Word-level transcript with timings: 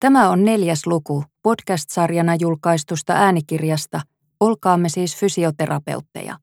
Tämä 0.00 0.30
on 0.30 0.44
neljäs 0.44 0.86
luku 0.86 1.24
podcast-sarjana 1.42 2.34
julkaistusta 2.40 3.12
äänikirjasta 3.12 4.00
Olkaamme 4.40 4.88
siis 4.88 5.16
fysioterapeutteja. 5.16 6.38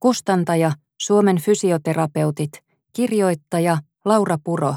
Kustantaja 0.00 0.72
Suomen 1.00 1.36
fysioterapeutit, 1.36 2.50
kirjoittaja 2.92 3.78
Laura 4.04 4.38
Puro, 4.44 4.74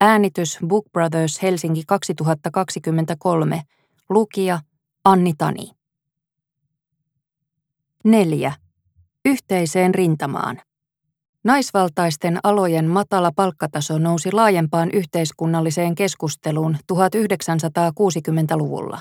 äänitys 0.00 0.58
Book 0.66 0.84
Brothers 0.92 1.42
Helsinki 1.42 1.82
2023, 1.86 3.62
lukija 4.08 4.60
Anni 5.04 5.32
Tani. 5.38 5.70
4. 8.04 8.52
Yhteiseen 9.24 9.94
rintamaan. 9.94 10.60
Naisvaltaisten 11.44 12.38
alojen 12.42 12.88
matala 12.88 13.32
palkkataso 13.36 13.98
nousi 13.98 14.32
laajempaan 14.32 14.90
yhteiskunnalliseen 14.90 15.94
keskusteluun 15.94 16.76
1960-luvulla. 16.92 19.00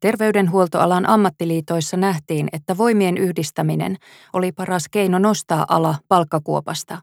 Terveydenhuoltoalan 0.00 1.08
ammattiliitoissa 1.08 1.96
nähtiin, 1.96 2.48
että 2.52 2.76
voimien 2.76 3.18
yhdistäminen 3.18 3.96
oli 4.32 4.52
paras 4.52 4.84
keino 4.90 5.18
nostaa 5.18 5.64
ala 5.68 5.94
palkkakuopasta. 6.08 6.98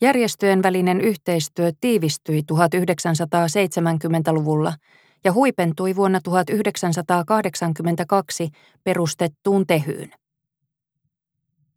Järjestöjen 0.00 0.62
välinen 0.62 1.00
yhteistyö 1.00 1.72
tiivistyi 1.80 2.42
1970-luvulla 2.52 4.74
ja 5.24 5.32
huipentui 5.32 5.96
vuonna 5.96 6.20
1982 6.20 8.48
perustettuun 8.84 9.66
tehyyn. 9.66 10.21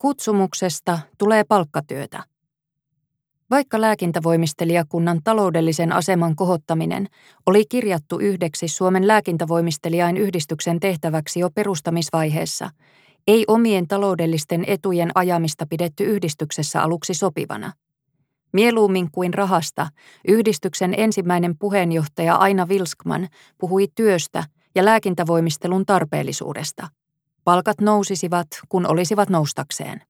Kutsumuksesta 0.05 0.99
tulee 1.17 1.43
palkkatyötä. 1.43 2.23
Vaikka 3.49 3.81
lääkintävoimistelijakunnan 3.81 5.19
taloudellisen 5.23 5.91
aseman 5.91 6.35
kohottaminen 6.35 7.07
oli 7.45 7.65
kirjattu 7.69 8.19
yhdeksi 8.19 8.67
Suomen 8.67 9.07
lääkintävoimistelijain 9.07 10.17
yhdistyksen 10.17 10.79
tehtäväksi 10.79 11.39
jo 11.39 11.49
perustamisvaiheessa, 11.49 12.69
ei 13.27 13.45
omien 13.47 13.87
taloudellisten 13.87 14.63
etujen 14.67 15.11
ajamista 15.15 15.65
pidetty 15.69 16.03
yhdistyksessä 16.03 16.81
aluksi 16.81 17.13
sopivana. 17.13 17.73
Mieluummin 18.53 19.11
kuin 19.11 19.33
rahasta, 19.33 19.87
yhdistyksen 20.27 20.93
ensimmäinen 20.97 21.57
puheenjohtaja 21.57 22.35
Aina 22.35 22.67
Vilskman 22.67 23.27
puhui 23.57 23.87
työstä 23.95 24.43
ja 24.75 24.85
lääkintävoimistelun 24.85 25.85
tarpeellisuudesta– 25.85 26.87
Palkat 27.45 27.81
nousisivat, 27.81 28.47
kun 28.69 28.87
olisivat 28.87 29.29
noustakseen. 29.29 30.01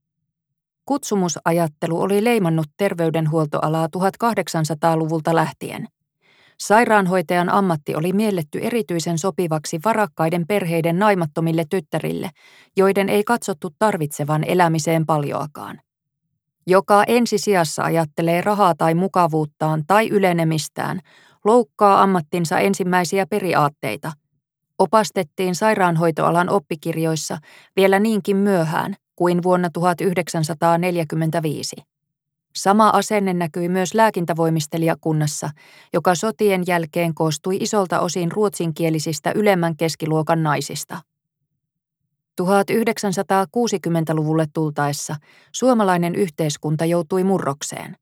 Kutsumusajattelu 0.86 2.02
oli 2.02 2.24
leimannut 2.24 2.68
terveydenhuoltoalaa 2.78 3.88
1800-luvulta 3.88 5.36
lähtien. 5.36 5.88
Sairaanhoitajan 6.60 7.50
ammatti 7.50 7.96
oli 7.96 8.14
mielletty 8.14 8.60
erityisen 8.60 9.18
sopivaksi 9.18 9.80
varakkaiden 9.86 10.48
perheiden 10.48 11.00
naimattomille 11.00 11.66
tyttärille, 11.70 12.30
joiden 12.78 13.10
ei 13.10 13.24
katsottu 13.24 13.70
tarvitsevan 13.80 14.44
elämiseen 14.44 15.06
paljoakaan. 15.06 15.82
Joka 16.68 17.04
ensisijassa 17.08 17.84
ajattelee 17.84 18.42
rahaa 18.42 18.74
tai 18.78 18.94
mukavuuttaan 18.94 19.84
tai 19.88 20.10
ylenemistään, 20.10 21.00
loukkaa 21.46 22.02
ammattinsa 22.02 22.60
ensimmäisiä 22.60 23.26
periaatteita– 23.30 24.12
opastettiin 24.80 25.56
sairaanhoitoalan 25.56 26.50
oppikirjoissa 26.50 27.38
vielä 27.76 28.00
niinkin 28.00 28.38
myöhään 28.38 28.96
kuin 29.16 29.44
vuonna 29.44 29.70
1945. 29.74 31.76
Sama 32.56 32.90
asenne 32.90 33.34
näkyi 33.34 33.70
myös 33.70 33.94
lääkintävoimistelijakunnassa, 33.94 35.50
joka 35.94 36.16
sotien 36.16 36.64
jälkeen 36.68 37.14
koostui 37.14 37.58
isolta 37.58 38.00
osin 38.00 38.32
ruotsinkielisistä 38.32 39.32
ylemmän 39.36 39.78
keskiluokan 39.78 40.44
naisista. 40.44 41.02
1960-luvulle 42.42 44.46
tultaessa 44.54 45.16
suomalainen 45.52 46.16
yhteiskunta 46.16 46.86
joutui 46.86 47.24
murrokseen. 47.24 47.98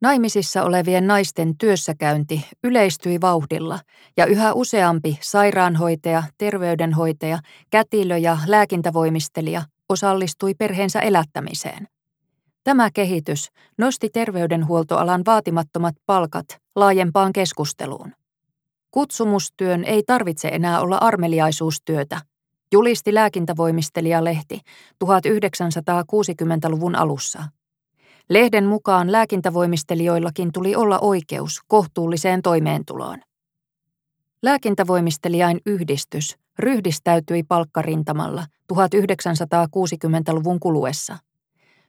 Naimisissa 0.00 0.62
olevien 0.62 1.06
naisten 1.06 1.58
työssäkäynti 1.58 2.48
yleistyi 2.64 3.20
vauhdilla 3.20 3.78
ja 4.16 4.26
yhä 4.26 4.52
useampi 4.52 5.18
sairaanhoitaja, 5.22 6.22
terveydenhoitaja, 6.38 7.38
kätilö 7.70 8.16
ja 8.16 8.38
lääkintävoimistelija 8.46 9.62
osallistui 9.88 10.54
perheensä 10.54 11.00
elättämiseen. 11.00 11.88
Tämä 12.64 12.90
kehitys 12.94 13.48
nosti 13.78 14.08
terveydenhuoltoalan 14.12 15.22
vaatimattomat 15.26 15.94
palkat 16.06 16.46
laajempaan 16.76 17.32
keskusteluun. 17.32 18.12
Kutsumustyön 18.90 19.84
ei 19.84 20.02
tarvitse 20.06 20.48
enää 20.48 20.80
olla 20.80 20.96
armeliaisuustyötä, 20.96 22.20
julisti 22.72 23.14
lääkintävoimistelijalehti 23.14 24.60
1960-luvun 25.04 26.96
alussa. 26.96 27.59
Lehden 28.30 28.64
mukaan 28.64 29.12
lääkintävoimistelijoillakin 29.12 30.52
tuli 30.52 30.76
olla 30.76 30.98
oikeus 30.98 31.60
kohtuulliseen 31.68 32.42
toimeentuloon. 32.42 33.18
Lääkintävoimistelijain 34.42 35.60
yhdistys 35.66 36.36
ryhdistäytyi 36.58 37.42
palkkarintamalla 37.42 38.44
1960-luvun 38.72 40.60
kuluessa. 40.60 41.18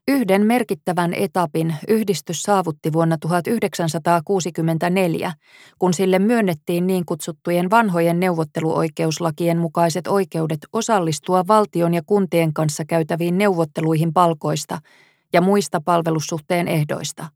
Yhden 0.08 0.46
merkittävän 0.46 1.14
etapin 1.14 1.76
yhdistys 1.88 2.44
saavutti 2.44 2.94
vuonna 2.94 3.18
1964, 3.18 5.34
kun 5.80 5.94
sille 5.94 6.20
myönnettiin 6.20 6.88
niin 6.88 7.06
kutsuttujen 7.06 7.70
vanhojen 7.70 8.20
neuvotteluoikeuslakien 8.20 9.58
mukaiset 9.58 10.08
oikeudet 10.08 10.60
osallistua 10.74 11.48
valtion 11.48 11.94
ja 11.94 12.02
kuntien 12.06 12.54
kanssa 12.54 12.86
käytäviin 12.86 13.38
neuvotteluihin 13.38 14.14
palkoista– 14.14 14.78
ja 15.34 15.42
muista 15.42 15.82
palvelussuhteen 15.82 16.68
ehdoista. 16.68 17.28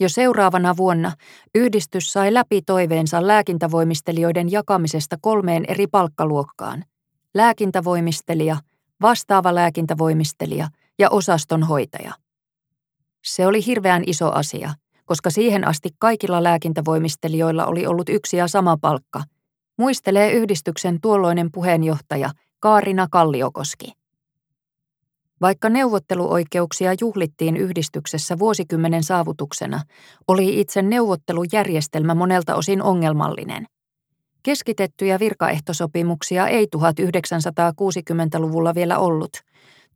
Jo 0.00 0.08
seuraavana 0.08 0.76
vuonna 0.76 1.12
yhdistys 1.54 2.12
sai 2.12 2.34
läpi 2.34 2.62
toiveensa 2.62 3.26
lääkintävoimistelijoiden 3.26 4.52
jakamisesta 4.52 5.16
kolmeen 5.20 5.64
eri 5.68 5.86
palkkaluokkaan. 5.86 6.84
Lääkintävoimistelija, 7.34 8.56
vastaava 9.02 9.54
lääkintävoimistelija 9.54 10.68
ja 10.98 11.10
osastonhoitaja. 11.10 12.12
Se 13.24 13.46
oli 13.46 13.66
hirveän 13.66 14.02
iso 14.06 14.32
asia, 14.32 14.74
koska 15.04 15.30
siihen 15.30 15.66
asti 15.66 15.90
kaikilla 15.98 16.42
lääkintävoimistelijoilla 16.42 17.66
oli 17.66 17.86
ollut 17.86 18.08
yksi 18.08 18.36
ja 18.36 18.48
sama 18.48 18.76
palkka, 18.80 19.22
muistelee 19.78 20.32
yhdistyksen 20.32 21.00
tuolloinen 21.00 21.52
puheenjohtaja 21.52 22.30
Kaarina 22.60 23.06
Kalliokoski. 23.10 23.92
Vaikka 25.40 25.68
neuvotteluoikeuksia 25.68 26.94
juhlittiin 27.00 27.56
yhdistyksessä 27.56 28.38
vuosikymmenen 28.38 29.02
saavutuksena, 29.02 29.80
oli 30.28 30.60
itse 30.60 30.82
neuvottelujärjestelmä 30.82 32.14
monelta 32.14 32.54
osin 32.54 32.82
ongelmallinen. 32.82 33.66
Keskitettyjä 34.42 35.18
virkaehtosopimuksia 35.18 36.48
ei 36.48 36.66
1960-luvulla 36.76 38.74
vielä 38.74 38.98
ollut. 38.98 39.30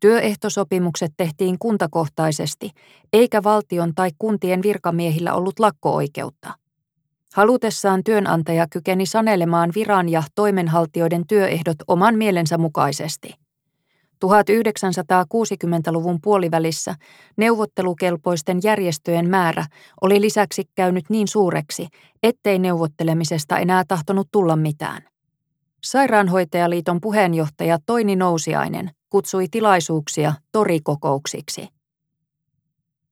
Työehtosopimukset 0.00 1.12
tehtiin 1.16 1.58
kuntakohtaisesti, 1.58 2.70
eikä 3.12 3.42
valtion 3.42 3.94
tai 3.94 4.10
kuntien 4.18 4.62
virkamiehillä 4.62 5.34
ollut 5.34 5.58
lakko-oikeutta. 5.58 6.54
Halutessaan 7.34 8.04
työnantaja 8.04 8.66
kykeni 8.70 9.06
sanelemaan 9.06 9.72
viran 9.74 10.08
ja 10.08 10.22
toimenhaltijoiden 10.34 11.26
työehdot 11.26 11.76
oman 11.88 12.14
mielensä 12.14 12.58
mukaisesti– 12.58 13.34
1960-luvun 14.26 16.18
puolivälissä 16.22 16.94
neuvottelukelpoisten 17.36 18.60
järjestöjen 18.62 19.30
määrä 19.30 19.64
oli 20.00 20.20
lisäksi 20.20 20.64
käynyt 20.74 21.10
niin 21.10 21.28
suureksi, 21.28 21.86
ettei 22.22 22.58
neuvottelemisesta 22.58 23.58
enää 23.58 23.84
tahtonut 23.88 24.28
tulla 24.32 24.56
mitään. 24.56 25.02
Sairaanhoitajaliiton 25.84 27.00
puheenjohtaja 27.00 27.78
Toini 27.86 28.16
Nousiainen 28.16 28.90
kutsui 29.10 29.48
tilaisuuksia 29.50 30.34
torikokouksiksi. 30.52 31.77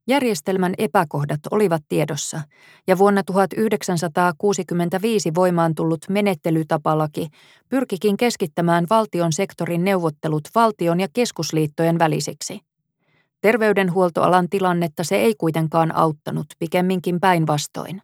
Järjestelmän 0.08 0.74
epäkohdat 0.78 1.40
olivat 1.50 1.82
tiedossa, 1.88 2.40
ja 2.86 2.98
vuonna 2.98 3.22
1965 3.22 5.34
voimaan 5.34 5.74
tullut 5.74 6.00
menettelytapalaki 6.08 7.28
pyrkikin 7.68 8.16
keskittämään 8.16 8.86
valtion 8.90 9.32
sektorin 9.32 9.84
neuvottelut 9.84 10.48
valtion 10.54 11.00
ja 11.00 11.08
keskusliittojen 11.12 11.98
välisiksi. 11.98 12.60
Terveydenhuoltoalan 13.40 14.48
tilannetta 14.48 15.04
se 15.04 15.16
ei 15.16 15.34
kuitenkaan 15.34 15.94
auttanut, 15.94 16.46
pikemminkin 16.58 17.20
päinvastoin. 17.20 18.02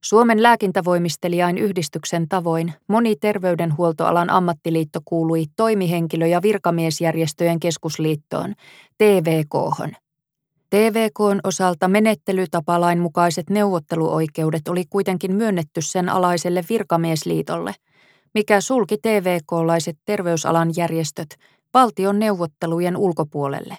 Suomen 0.00 0.42
lääkintävoimistelijain 0.42 1.58
yhdistyksen 1.58 2.28
tavoin 2.28 2.72
moni 2.88 3.16
terveydenhuoltoalan 3.16 4.30
ammattiliitto 4.30 5.00
kuului 5.04 5.44
toimihenkilö- 5.56 6.26
ja 6.26 6.42
virkamiesjärjestöjen 6.42 7.60
keskusliittoon, 7.60 8.54
TVK. 8.98 9.54
TVKn 10.70 11.40
osalta 11.44 11.88
menettelytapalain 11.88 12.98
mukaiset 12.98 13.50
neuvotteluoikeudet 13.50 14.68
oli 14.68 14.84
kuitenkin 14.90 15.34
myönnetty 15.34 15.82
sen 15.82 16.08
alaiselle 16.08 16.64
virkamiesliitolle, 16.68 17.74
mikä 18.34 18.60
sulki 18.60 18.96
TVK-laiset 18.98 19.98
terveysalan 20.04 20.72
järjestöt 20.76 21.36
valtion 21.74 22.18
neuvottelujen 22.18 22.96
ulkopuolelle. 22.96 23.76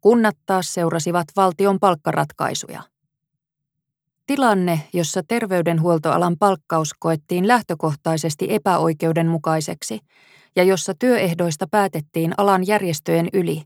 Kunnat 0.00 0.36
taas 0.46 0.74
seurasivat 0.74 1.26
valtion 1.36 1.78
palkkaratkaisuja. 1.80 2.82
Tilanne, 4.26 4.80
jossa 4.92 5.22
terveydenhuoltoalan 5.28 6.36
palkkaus 6.38 6.94
koettiin 6.98 7.48
lähtökohtaisesti 7.48 8.46
epäoikeudenmukaiseksi 8.50 10.00
ja 10.56 10.62
jossa 10.62 10.94
työehdoista 10.98 11.66
päätettiin 11.70 12.34
alan 12.38 12.66
järjestöjen 12.66 13.28
yli, 13.32 13.62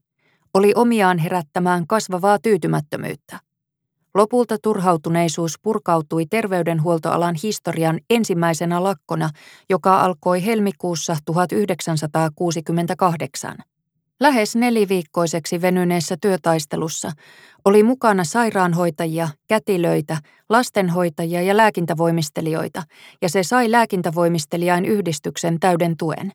oli 0.54 0.72
omiaan 0.74 1.18
herättämään 1.18 1.86
kasvavaa 1.86 2.38
tyytymättömyyttä. 2.38 3.40
Lopulta 4.14 4.56
turhautuneisuus 4.62 5.58
purkautui 5.62 6.26
terveydenhuoltoalan 6.26 7.34
historian 7.42 8.00
ensimmäisenä 8.10 8.82
lakkona, 8.82 9.30
joka 9.70 10.00
alkoi 10.00 10.44
helmikuussa 10.44 11.16
1968. 11.24 13.56
Lähes 14.20 14.56
neliviikkoiseksi 14.56 15.60
venyneessä 15.60 16.16
työtaistelussa 16.20 17.12
oli 17.64 17.82
mukana 17.82 18.24
sairaanhoitajia, 18.24 19.28
kätilöitä, 19.48 20.18
lastenhoitajia 20.48 21.42
ja 21.42 21.56
lääkintävoimistelijoita, 21.56 22.82
ja 23.22 23.28
se 23.28 23.42
sai 23.42 23.70
lääkintävoimistelijain 23.70 24.84
yhdistyksen 24.84 25.60
täyden 25.60 25.96
tuen. 25.96 26.32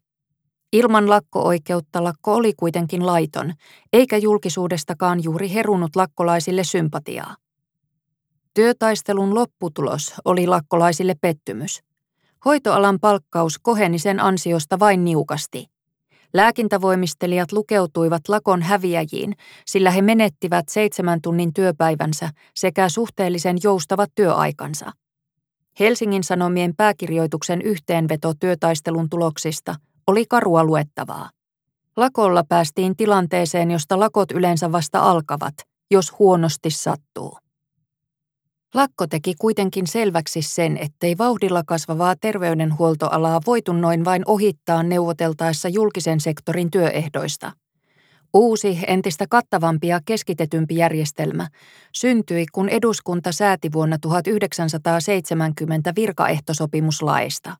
Ilman 0.73 1.09
lakko-oikeutta 1.09 2.03
lakko 2.03 2.35
oli 2.35 2.53
kuitenkin 2.53 3.05
laiton, 3.05 3.53
eikä 3.93 4.17
julkisuudestakaan 4.17 5.23
juuri 5.23 5.53
herunut 5.53 5.95
lakkolaisille 5.95 6.63
sympatiaa. 6.63 7.35
Työtaistelun 8.53 9.35
lopputulos 9.35 10.13
oli 10.25 10.47
lakkolaisille 10.47 11.15
pettymys. 11.21 11.79
Hoitoalan 12.45 12.99
palkkaus 12.99 13.59
koheni 13.59 13.99
sen 13.99 14.19
ansiosta 14.19 14.79
vain 14.79 15.03
niukasti– 15.03 15.65
Lääkintävoimistelijat 16.33 17.51
lukeutuivat 17.51 18.21
lakon 18.27 18.61
häviäjiin, 18.61 19.33
sillä 19.65 19.91
he 19.91 20.01
menettivät 20.01 20.69
seitsemän 20.69 21.21
tunnin 21.21 21.53
työpäivänsä 21.53 22.29
sekä 22.55 22.89
suhteellisen 22.89 23.57
joustavat 23.63 24.11
työaikansa. 24.15 24.91
Helsingin 25.79 26.23
Sanomien 26.23 26.73
pääkirjoituksen 26.77 27.61
yhteenveto 27.61 28.33
työtaistelun 28.39 29.09
tuloksista 29.09 29.75
oli 30.07 30.25
karua 30.25 30.63
luettavaa. 30.63 31.29
Lakolla 31.95 32.43
päästiin 32.49 32.95
tilanteeseen, 32.95 33.71
josta 33.71 33.99
lakot 33.99 34.31
yleensä 34.31 34.71
vasta 34.71 34.99
alkavat, 34.99 35.53
jos 35.91 36.19
huonosti 36.19 36.69
sattuu. 36.69 37.37
Lakko 38.73 39.07
teki 39.07 39.33
kuitenkin 39.39 39.87
selväksi 39.87 40.41
sen, 40.41 40.77
ettei 40.77 41.17
vauhdilla 41.17 41.63
kasvavaa 41.63 42.15
terveydenhuoltoalaa 42.21 43.41
voitu 43.45 43.73
noin 43.73 44.05
vain 44.05 44.23
ohittaa 44.25 44.83
neuvoteltaessa 44.83 45.69
julkisen 45.69 46.19
sektorin 46.19 46.71
työehdoista. 46.71 47.51
Uusi, 48.33 48.79
entistä 48.87 49.25
kattavampi 49.29 49.87
ja 49.87 49.99
keskitetympi 50.05 50.75
järjestelmä 50.75 51.47
syntyi, 51.93 52.45
kun 52.51 52.69
eduskunta 52.69 53.31
sääti 53.31 53.73
vuonna 53.73 53.97
1970 53.97 55.93
virkaehtosopimuslaista. 55.95 57.55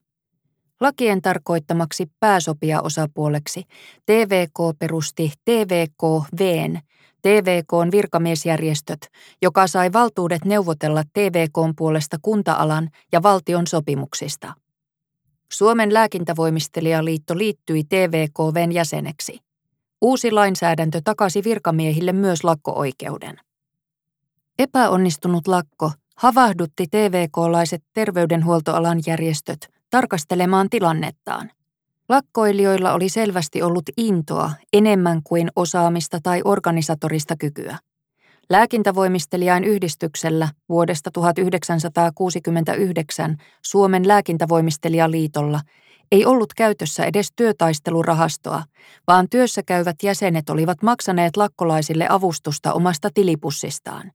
Lakien 0.82 1.22
tarkoittamaksi 1.22 2.12
pääsopijaosapuoleksi 2.20 3.64
TVK 4.06 4.80
perusti 4.80 5.32
TVK-Vn 5.46 6.80
TVKn 7.22 7.90
virkamiesjärjestöt, 7.92 9.00
joka 9.42 9.68
sai 9.68 9.94
valtuudet 9.94 10.46
neuvotella 10.46 11.04
TVKn 11.14 11.74
puolesta 11.78 12.18
kunta-alan 12.22 12.90
ja 13.12 13.24
valtion 13.24 13.68
sopimuksista. 13.68 14.54
Suomen 15.52 15.94
lääkintävoimistelijaliitto 15.94 17.38
liittyi 17.38 17.84
TVKVn 17.84 18.72
jäseneksi. 18.72 19.40
Uusi 20.02 20.32
lainsäädäntö 20.32 21.02
takasi 21.04 21.44
virkamiehille 21.44 22.14
myös 22.14 22.44
lakko-oikeuden. 22.44 23.40
Epäonnistunut 24.60 25.48
lakko 25.48 25.92
havahdutti 26.16 26.88
TVK-laiset 26.92 27.84
terveydenhuoltoalan 27.94 29.00
järjestöt 29.08 29.77
tarkastelemaan 29.90 30.70
tilannettaan. 30.70 31.52
Lakkoilijoilla 32.10 32.94
oli 32.94 33.10
selvästi 33.10 33.62
ollut 33.62 33.90
intoa 33.98 34.52
enemmän 34.74 35.22
kuin 35.24 35.50
osaamista 35.56 36.20
tai 36.24 36.42
organisatorista 36.46 37.36
kykyä. 37.40 37.78
Lääkintävoimistelijain 38.50 39.64
yhdistyksellä 39.64 40.50
vuodesta 40.70 41.12
1969 41.12 43.38
Suomen 43.62 44.08
lääkintävoimistelijaliitolla 44.08 45.62
ei 46.12 46.26
ollut 46.26 46.54
käytössä 46.54 47.06
edes 47.06 47.32
työtaistelurahastoa, 47.36 48.64
vaan 49.08 49.30
työssä 49.30 49.64
käyvät 49.64 49.96
jäsenet 50.04 50.50
olivat 50.50 50.84
maksaneet 50.84 51.38
lakkolaisille 51.38 52.08
avustusta 52.10 52.74
omasta 52.74 53.10
tilipussistaan. 53.14 54.12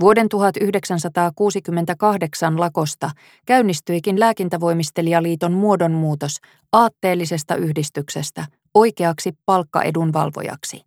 Vuoden 0.00 0.28
1968 0.28 2.60
lakosta 2.60 3.10
käynnistyikin 3.46 4.20
lääkintävoimistelijaliiton 4.20 5.52
muodonmuutos 5.52 6.38
aatteellisesta 6.72 7.56
yhdistyksestä 7.56 8.46
oikeaksi 8.74 9.32
palkkaedunvalvojaksi. 9.46 10.80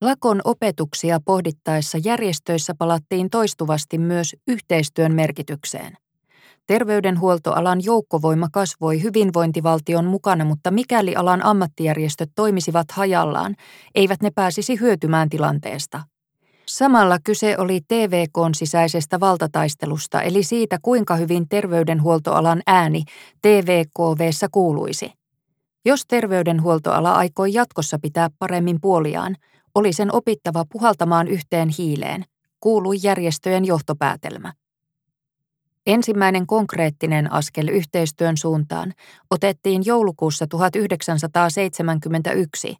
Lakon 0.00 0.40
opetuksia 0.44 1.20
pohdittaessa 1.24 1.98
järjestöissä 2.04 2.74
palattiin 2.78 3.30
toistuvasti 3.30 3.98
myös 3.98 4.36
yhteistyön 4.48 5.14
merkitykseen. 5.14 5.96
Terveydenhuoltoalan 6.66 7.84
joukkovoima 7.84 8.48
kasvoi 8.52 9.02
hyvinvointivaltion 9.02 10.04
mukana, 10.04 10.44
mutta 10.44 10.70
mikäli 10.70 11.16
alan 11.16 11.44
ammattijärjestöt 11.44 12.30
toimisivat 12.34 12.90
hajallaan, 12.90 13.54
eivät 13.94 14.22
ne 14.22 14.30
pääsisi 14.34 14.80
hyötymään 14.80 15.28
tilanteesta– 15.28 16.02
Samalla 16.66 17.18
kyse 17.24 17.58
oli 17.58 17.80
TVKn 17.88 18.54
sisäisestä 18.54 19.20
valtataistelusta, 19.20 20.22
eli 20.22 20.42
siitä, 20.42 20.78
kuinka 20.82 21.16
hyvin 21.16 21.48
terveydenhuoltoalan 21.48 22.62
ääni 22.66 23.04
TVKVssä 23.42 24.48
kuuluisi. 24.52 25.12
Jos 25.84 26.04
terveydenhuoltoala 26.08 27.12
aikoi 27.12 27.52
jatkossa 27.52 27.98
pitää 28.02 28.28
paremmin 28.38 28.80
puoliaan, 28.80 29.36
oli 29.74 29.92
sen 29.92 30.14
opittava 30.14 30.64
puhaltamaan 30.72 31.28
yhteen 31.28 31.68
hiileen, 31.68 32.24
kuului 32.60 32.96
järjestöjen 33.02 33.64
johtopäätelmä. 33.64 34.52
Ensimmäinen 35.86 36.46
konkreettinen 36.46 37.32
askel 37.32 37.68
yhteistyön 37.68 38.36
suuntaan 38.36 38.92
otettiin 39.30 39.82
joulukuussa 39.84 40.46
1971, 40.46 42.76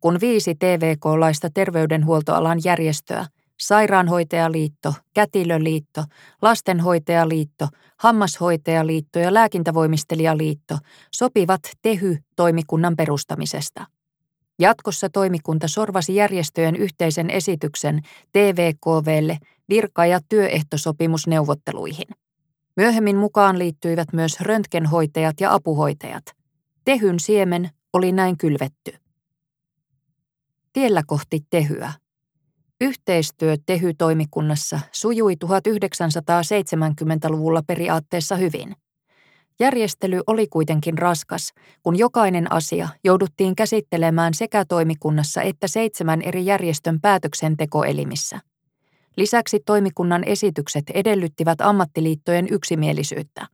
kun 0.00 0.18
viisi 0.20 0.54
TVK-laista 0.54 1.48
terveydenhuoltoalan 1.54 2.58
järjestöä 2.64 3.26
Sairaanhoitajaliitto, 3.60 4.94
Kätilöliitto, 5.14 6.04
Lastenhoitajaliitto, 6.42 7.68
Hammashoitajaliitto 7.96 9.18
ja 9.18 9.34
Lääkintävoimistelijaliitto 9.34 10.78
sopivat 11.14 11.60
TEHY-toimikunnan 11.82 12.96
perustamisesta. 12.96 13.86
Jatkossa 14.58 15.08
toimikunta 15.08 15.68
sorvasi 15.68 16.14
järjestöjen 16.14 16.76
yhteisen 16.76 17.30
esityksen 17.30 18.00
TVKVlle 18.32 19.38
virka- 19.68 20.06
ja 20.06 20.20
työehtosopimusneuvotteluihin. 20.28 22.06
Myöhemmin 22.76 23.16
mukaan 23.16 23.58
liittyivät 23.58 24.08
myös 24.12 24.40
röntgenhoitajat 24.40 25.40
ja 25.40 25.54
apuhoitajat. 25.54 26.24
Tehyn 26.84 27.20
siemen 27.20 27.70
oli 27.92 28.12
näin 28.12 28.38
kylvetty. 28.38 29.05
Tiellä 30.76 31.02
kohti 31.06 31.40
tehyä. 31.50 31.92
Yhteistyö 32.80 33.56
Tehy-toimikunnassa 33.66 34.80
sujui 34.92 35.34
1970-luvulla 35.44 37.62
periaatteessa 37.66 38.36
hyvin. 38.36 38.76
Järjestely 39.60 40.20
oli 40.26 40.46
kuitenkin 40.46 40.98
raskas, 40.98 41.52
kun 41.82 41.98
jokainen 41.98 42.52
asia 42.52 42.88
jouduttiin 43.04 43.56
käsittelemään 43.56 44.34
sekä 44.34 44.64
toimikunnassa 44.64 45.42
että 45.42 45.68
seitsemän 45.68 46.22
eri 46.22 46.46
järjestön 46.46 47.00
päätöksentekoelimissä. 47.00 48.40
Lisäksi 49.16 49.60
toimikunnan 49.66 50.24
esitykset 50.24 50.84
edellyttivät 50.94 51.60
ammattiliittojen 51.60 52.46
yksimielisyyttä. 52.50 53.46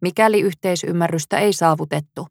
Mikäli 0.00 0.40
yhteisymmärrystä 0.40 1.38
ei 1.38 1.52
saavutettu, 1.52 2.26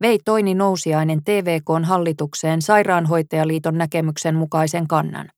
vei 0.00 0.18
Toini 0.24 0.54
Nousiainen 0.54 1.24
TVKn 1.24 1.84
hallitukseen 1.84 2.62
Sairaanhoitajaliiton 2.62 3.78
näkemyksen 3.78 4.34
mukaisen 4.34 4.88
kannan. 4.88 5.28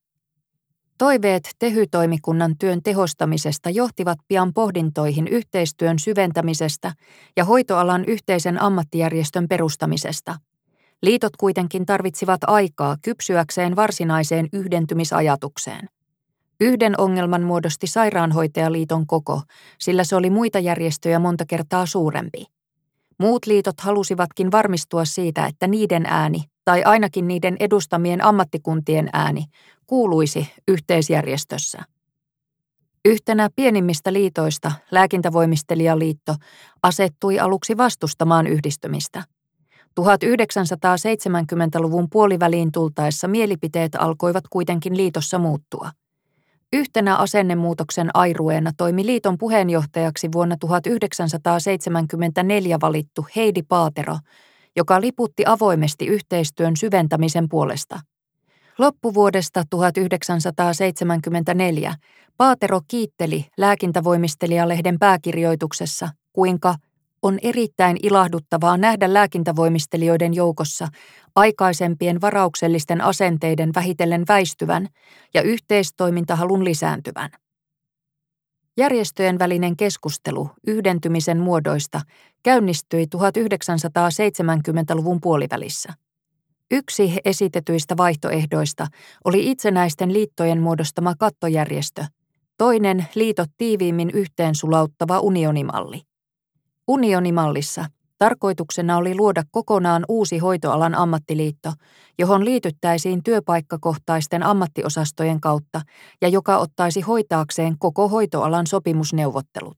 Toiveet 0.99 1.51
tehytoimikunnan 1.59 2.55
työn 2.59 2.83
tehostamisesta 2.83 3.71
johtivat 3.71 4.19
pian 4.29 4.53
pohdintoihin 4.53 5.29
yhteistyön 5.29 5.99
syventämisestä 5.99 6.93
ja 7.37 7.45
hoitoalan 7.45 8.05
yhteisen 8.05 8.63
ammattijärjestön 8.63 9.49
perustamisesta. 9.49 10.35
Liitot 11.03 11.37
kuitenkin 11.37 11.87
tarvitsivat 11.87 12.41
aikaa 12.47 12.97
kypsyäkseen 13.03 13.77
varsinaiseen 13.77 14.49
yhdentymisajatukseen. 14.53 15.89
Yhden 16.61 17.01
ongelman 17.01 17.43
muodosti 17.43 17.87
Sairaanhoitajaliiton 17.87 19.07
koko, 19.07 19.43
sillä 19.81 20.05
se 20.05 20.17
oli 20.17 20.31
muita 20.31 20.59
järjestöjä 20.59 21.19
monta 21.19 21.45
kertaa 21.49 21.87
suurempi. 21.87 22.45
Muut 23.19 23.47
liitot 23.47 23.81
halusivatkin 23.81 24.53
varmistua 24.53 25.05
siitä, 25.05 25.47
että 25.47 25.67
niiden 25.67 26.07
ääni, 26.07 26.43
tai 26.65 26.83
ainakin 26.83 27.29
niiden 27.29 27.57
edustamien 27.61 28.25
ammattikuntien 28.25 29.09
ääni, 29.13 29.45
kuuluisi 29.87 30.49
yhteisjärjestössä. 30.69 31.83
Yhtenä 33.05 33.49
pienimmistä 33.57 34.13
liitoista, 34.13 34.73
Lääkintävoimistelijaliitto, 34.91 36.35
asettui 36.83 37.39
aluksi 37.39 37.77
vastustamaan 37.77 38.47
yhdistymistä. 38.47 39.23
1970-luvun 40.01 42.11
puoliväliin 42.11 42.73
tultaessa 42.73 43.29
mielipiteet 43.29 43.95
alkoivat 43.95 44.45
kuitenkin 44.51 44.97
liitossa 44.97 45.39
muuttua. 45.39 45.91
Yhtenä 46.73 47.17
asennemuutoksen 47.17 48.11
airueena 48.15 48.73
toimi 48.77 49.07
liiton 49.07 49.39
puheenjohtajaksi 49.39 50.29
vuonna 50.33 50.57
1974 50.61 52.79
valittu 52.81 53.27
Heidi 53.37 53.63
Paatero, 53.63 54.19
joka 54.77 55.01
liputti 55.01 55.43
avoimesti 55.47 56.07
yhteistyön 56.07 56.77
syventämisen 56.77 57.49
puolesta– 57.49 58.01
Loppuvuodesta 58.79 59.63
1974 59.71 61.95
Paatero 62.37 62.81
kiitteli 62.89 63.47
lääkintävoimistelijalehden 63.59 64.99
pääkirjoituksessa, 64.99 66.09
kuinka 66.33 66.75
on 67.23 67.39
erittäin 67.43 67.97
ilahduttavaa 68.03 68.77
nähdä 68.77 69.15
lääkintävoimistelijoiden 69.15 70.35
joukossa 70.35 70.89
aikaisempien 71.35 72.21
varauksellisten 72.21 73.01
asenteiden 73.01 73.71
vähitellen 73.75 74.25
väistyvän 74.29 74.89
ja 75.35 75.43
yhteistoimintahalun 75.43 76.65
lisääntyvän. 76.65 77.31
Järjestöjen 78.77 79.39
välinen 79.39 79.77
keskustelu 79.77 80.51
yhdentymisen 80.67 81.39
muodoista 81.39 82.01
käynnistyi 82.43 83.07
1970-luvun 83.17 85.21
puolivälissä. 85.21 85.93
Yksi 86.71 87.13
esitetyistä 87.25 87.97
vaihtoehdoista 87.97 88.87
oli 89.25 89.51
itsenäisten 89.51 90.13
liittojen 90.13 90.63
muodostama 90.63 91.15
kattojärjestö, 91.19 92.05
toinen 92.59 93.07
liitot 93.15 93.51
tiiviimmin 93.59 94.11
yhteensulauttava 94.11 95.21
unionimalli. 95.21 96.12
Unionimallissa 96.89 97.85
tarkoituksena 98.19 98.97
oli 98.97 99.15
luoda 99.15 99.43
kokonaan 99.51 100.05
uusi 100.09 100.39
hoitoalan 100.39 100.95
ammattiliitto, 100.95 101.73
johon 102.19 102.45
liityttäisiin 102.45 103.23
työpaikkakohtaisten 103.23 104.43
ammattiosastojen 104.43 105.41
kautta 105.41 105.81
ja 106.21 106.29
joka 106.29 106.59
ottaisi 106.59 107.01
hoitaakseen 107.01 107.79
koko 107.79 108.09
hoitoalan 108.09 108.67
sopimusneuvottelut. 108.67 109.77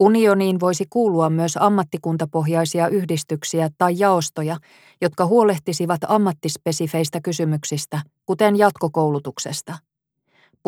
Unioniin 0.00 0.60
voisi 0.60 0.84
kuulua 0.90 1.30
myös 1.30 1.56
ammattikuntapohjaisia 1.60 2.88
yhdistyksiä 2.88 3.68
tai 3.78 3.94
jaostoja, 3.98 4.56
jotka 5.00 5.26
huolehtisivat 5.26 6.00
ammattispesifeistä 6.08 7.20
kysymyksistä, 7.20 8.00
kuten 8.26 8.56
jatkokoulutuksesta. 8.56 9.78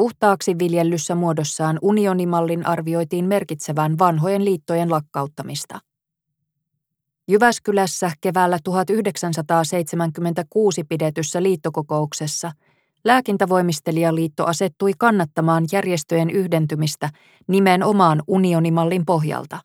Puhtaaksi 0.01 0.59
viljellyssä 0.59 1.15
muodossaan 1.15 1.79
unionimallin 1.83 2.67
arvioitiin 2.67 3.25
merkitsevän 3.25 3.99
vanhojen 3.99 4.45
liittojen 4.45 4.91
lakkauttamista. 4.91 5.79
Jyväskylässä 7.29 8.11
keväällä 8.21 8.59
1976 8.65 10.85
pidetyssä 10.85 11.43
liittokokouksessa– 11.43 12.53
Lääkintävoimistelijaliitto 13.05 14.47
asettui 14.47 14.93
kannattamaan 14.99 15.65
järjestöjen 15.73 16.31
yhdentymistä 16.31 17.11
nimenomaan 17.49 18.23
unionimallin 18.27 19.07
pohjalta. 19.07 19.59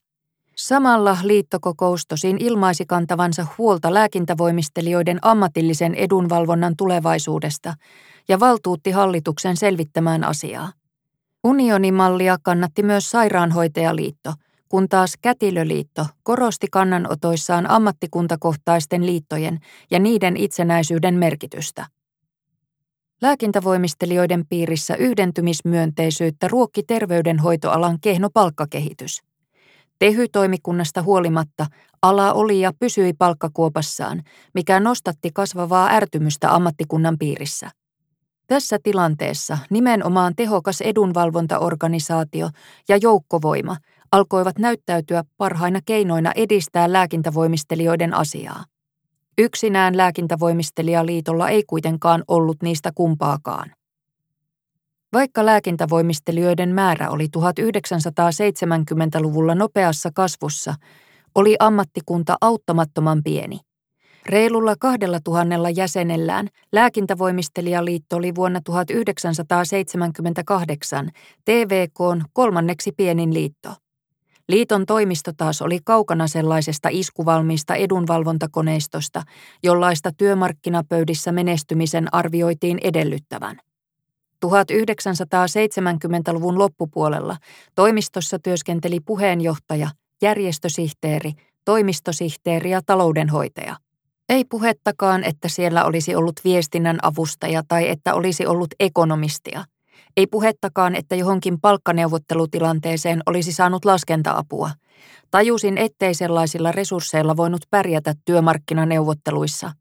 Samalla 0.58 1.18
liittokokous 1.24 2.08
tosin 2.08 2.38
ilmaisi 2.40 2.86
kantavansa 2.86 3.48
huolta 3.58 3.94
lääkintävoimistelijoiden 3.94 5.20
ammatillisen 5.22 5.96
edunvalvonnan 5.96 6.74
tulevaisuudesta 6.78 7.74
ja 8.28 8.40
valtuutti 8.40 8.92
hallituksen 8.92 9.58
selvittämään 9.58 10.24
asiaa. 10.24 10.72
Unionimallia 11.44 12.38
kannatti 12.44 12.84
myös 12.84 13.12
Sairaanhoitajaliitto, 13.12 14.34
kun 14.70 14.90
taas 14.90 15.14
Kätilöliitto 15.22 16.06
korosti 16.24 16.68
kannanotoissaan 16.72 17.70
ammattikuntakohtaisten 17.70 19.06
liittojen 19.06 19.60
ja 19.92 20.00
niiden 20.00 20.38
itsenäisyyden 20.38 21.16
merkitystä. 21.16 21.86
Lääkintävoimistelijoiden 23.22 24.46
piirissä 24.50 24.96
yhdentymismyönteisyyttä 24.96 26.48
ruokki 26.48 26.84
terveydenhoitoalan 26.84 28.00
kehno 28.02 28.30
palkkakehitys. 28.34 29.22
Tehy-toimikunnasta 30.00 31.02
huolimatta 31.02 31.66
ala 32.02 32.34
oli 32.34 32.62
ja 32.62 32.72
pysyi 32.80 33.14
palkkakuopassaan, 33.14 34.24
mikä 34.54 34.80
nostatti 34.80 35.30
kasvavaa 35.34 35.90
ärtymystä 35.90 36.56
ammattikunnan 36.56 37.18
piirissä. 37.18 37.72
Tässä 38.48 38.80
tilanteessa 38.84 39.58
nimenomaan 39.70 40.34
tehokas 40.36 40.82
edunvalvontaorganisaatio 40.82 42.50
ja 42.90 42.98
joukkovoima 42.98 43.78
alkoivat 44.12 44.60
näyttäytyä 44.60 45.24
parhaina 45.38 45.80
keinoina 45.86 46.32
edistää 46.36 46.94
lääkintävoimistelijoiden 46.94 48.14
asiaa. 48.14 48.64
Yksinään 49.38 49.98
lääkintävoimistelijaliitolla 49.98 51.50
ei 51.50 51.64
kuitenkaan 51.68 52.24
ollut 52.28 52.58
niistä 52.64 52.92
kumpaakaan. 52.96 53.72
Vaikka 55.16 55.46
lääkintävoimistelijoiden 55.46 56.70
määrä 56.70 57.10
oli 57.10 57.28
1970-luvulla 57.38 59.56
nopeassa 59.56 60.10
kasvussa, 60.14 60.74
oli 61.36 61.56
ammattikunta 61.60 62.36
auttamattoman 62.42 63.24
pieni. 63.24 63.60
Reilulla 64.26 64.76
kahdella 64.80 65.20
tuhannella 65.24 65.70
jäsenellään 65.70 66.48
lääkintävoimistelijaliitto 66.72 68.16
oli 68.16 68.36
vuonna 68.36 68.62
1978 68.66 71.10
TVKn 71.46 72.22
kolmanneksi 72.34 72.92
pienin 72.92 73.34
liitto. 73.34 73.70
Liiton 74.50 74.86
toimisto 74.86 75.32
taas 75.38 75.62
oli 75.62 75.80
kaukana 75.84 76.28
sellaisesta 76.28 76.90
iskuvalmiista 76.92 77.76
edunvalvontakoneistosta, 77.76 79.22
jollaista 79.64 80.12
työmarkkinapöydissä 80.18 81.32
menestymisen 81.32 82.08
arvioitiin 82.12 82.80
edellyttävän. 82.84 83.60
1970-luvun 84.50 86.58
loppupuolella 86.58 87.38
toimistossa 87.76 88.40
työskenteli 88.40 89.00
puheenjohtaja, 89.00 89.90
järjestösihteeri, 90.22 91.32
toimistosihteeri 91.66 92.70
ja 92.70 92.82
taloudenhoitaja. 92.86 93.76
Ei 94.30 94.46
puhettakaan, 94.46 95.24
että 95.24 95.48
siellä 95.48 95.86
olisi 95.86 96.16
ollut 96.16 96.40
viestinnän 96.44 96.98
avustaja 97.02 97.64
tai 97.68 97.90
että 97.90 98.14
olisi 98.14 98.46
ollut 98.46 98.70
ekonomistia– 98.80 99.66
ei 100.18 100.28
puhettakaan, 100.28 100.96
että 100.96 101.16
johonkin 101.16 101.62
palkkaneuvottelutilanteeseen 101.62 103.22
olisi 103.26 103.52
saanut 103.52 103.86
laskenta-apua. 103.86 104.72
Tajusin, 105.32 105.78
ettei 105.78 106.14
sellaisilla 106.14 106.72
resursseilla 106.72 107.38
voinut 107.38 107.62
pärjätä 107.70 108.14
työmarkkinaneuvotteluissa. 108.26 109.72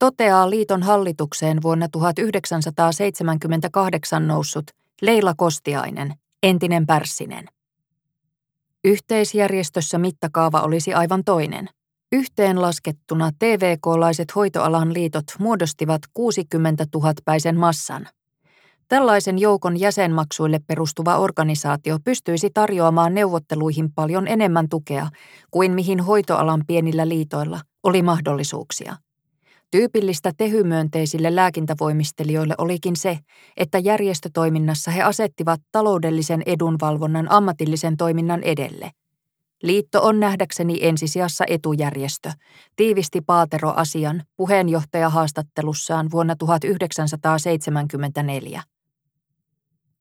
Toteaa 0.00 0.50
liiton 0.50 0.82
hallitukseen 0.82 1.62
vuonna 1.62 1.88
1978 1.88 4.28
noussut 4.28 4.64
Leila 5.02 5.34
Kostiainen, 5.36 6.14
entinen 6.42 6.86
pärssinen. 6.86 7.48
Yhteisjärjestössä 8.84 9.98
mittakaava 9.98 10.60
olisi 10.60 10.94
aivan 10.94 11.24
toinen. 11.24 11.68
Yhteenlaskettuna 12.12 13.30
TVK-laiset 13.38 14.34
hoitoalan 14.34 14.94
liitot 14.94 15.24
muodostivat 15.38 16.02
60 16.14 16.86
000 16.94 17.12
päisen 17.24 17.56
massan– 17.56 18.08
Tällaisen 18.90 19.38
joukon 19.38 19.80
jäsenmaksuille 19.80 20.60
perustuva 20.66 21.16
organisaatio 21.16 21.98
pystyisi 22.04 22.50
tarjoamaan 22.54 23.14
neuvotteluihin 23.14 23.92
paljon 23.92 24.28
enemmän 24.28 24.68
tukea 24.68 25.08
kuin 25.50 25.72
mihin 25.72 26.00
hoitoalan 26.00 26.64
pienillä 26.66 27.08
liitoilla 27.08 27.60
oli 27.82 28.02
mahdollisuuksia. 28.02 28.96
Tyypillistä 29.70 30.32
tehymyönteisille 30.36 31.34
lääkintävoimistelijoille 31.34 32.54
olikin 32.58 32.96
se, 32.96 33.18
että 33.56 33.78
järjestötoiminnassa 33.78 34.90
he 34.90 35.02
asettivat 35.02 35.60
taloudellisen 35.72 36.42
edunvalvonnan 36.46 37.30
ammatillisen 37.30 37.96
toiminnan 37.96 38.42
edelle. 38.42 38.90
Liitto 39.62 40.02
on 40.02 40.20
nähdäkseni 40.20 40.78
ensisijassa 40.80 41.44
etujärjestö, 41.48 42.32
tiivisti 42.76 43.20
Paatero 43.20 43.72
asian 43.76 44.22
puheenjohtajahaastattelussaan 44.36 46.10
vuonna 46.10 46.36
1974. 46.36 48.62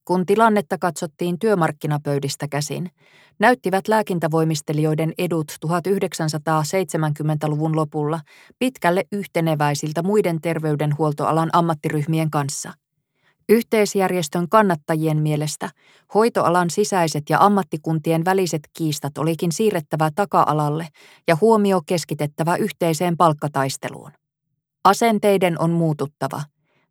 Kun 0.10 0.26
tilannetta 0.26 0.78
katsottiin 0.78 1.40
työmarkkinapöydistä 1.40 2.48
käsin, 2.48 2.92
näyttivät 3.40 3.88
lääkintävoimistelijoiden 3.88 5.14
edut 5.18 5.52
1970-luvun 5.66 7.76
lopulla 7.76 8.20
pitkälle 8.60 9.04
yhteneväisiltä 9.12 10.04
muiden 10.04 10.42
terveydenhuoltoalan 10.42 11.50
ammattiryhmien 11.54 12.32
kanssa. 12.32 12.74
Yhteisjärjestön 13.50 14.50
kannattajien 14.50 15.22
mielestä 15.22 15.70
hoitoalan 16.14 16.70
sisäiset 16.70 17.24
ja 17.30 17.38
ammattikuntien 17.40 18.26
väliset 18.26 18.62
kiistat 18.78 19.18
olikin 19.18 19.52
siirrettävä 19.52 20.10
taka-alalle 20.16 20.88
ja 21.28 21.38
huomio 21.42 21.82
keskitettävä 21.86 22.56
yhteiseen 22.56 23.18
palkkataisteluun. 23.18 24.12
Asenteiden 24.84 25.62
on 25.62 25.72
muututtava. 25.72 26.42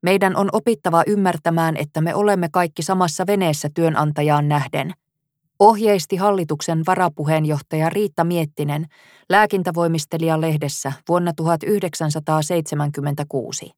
Meidän 0.03 0.37
on 0.37 0.49
opittava 0.53 1.03
ymmärtämään, 1.07 1.77
että 1.77 2.01
me 2.01 2.15
olemme 2.15 2.49
kaikki 2.53 2.83
samassa 2.83 3.27
veneessä 3.27 3.69
työnantajaan 3.75 4.49
nähden. 4.49 4.93
Ohjeisti 5.59 6.17
hallituksen 6.17 6.83
varapuheenjohtaja 6.87 7.91
Riitta 7.91 8.25
Miettinen 8.25 8.87
lääkintävoimistelija-lehdessä 9.29 10.93
vuonna 11.09 11.33
1976. 11.37 13.71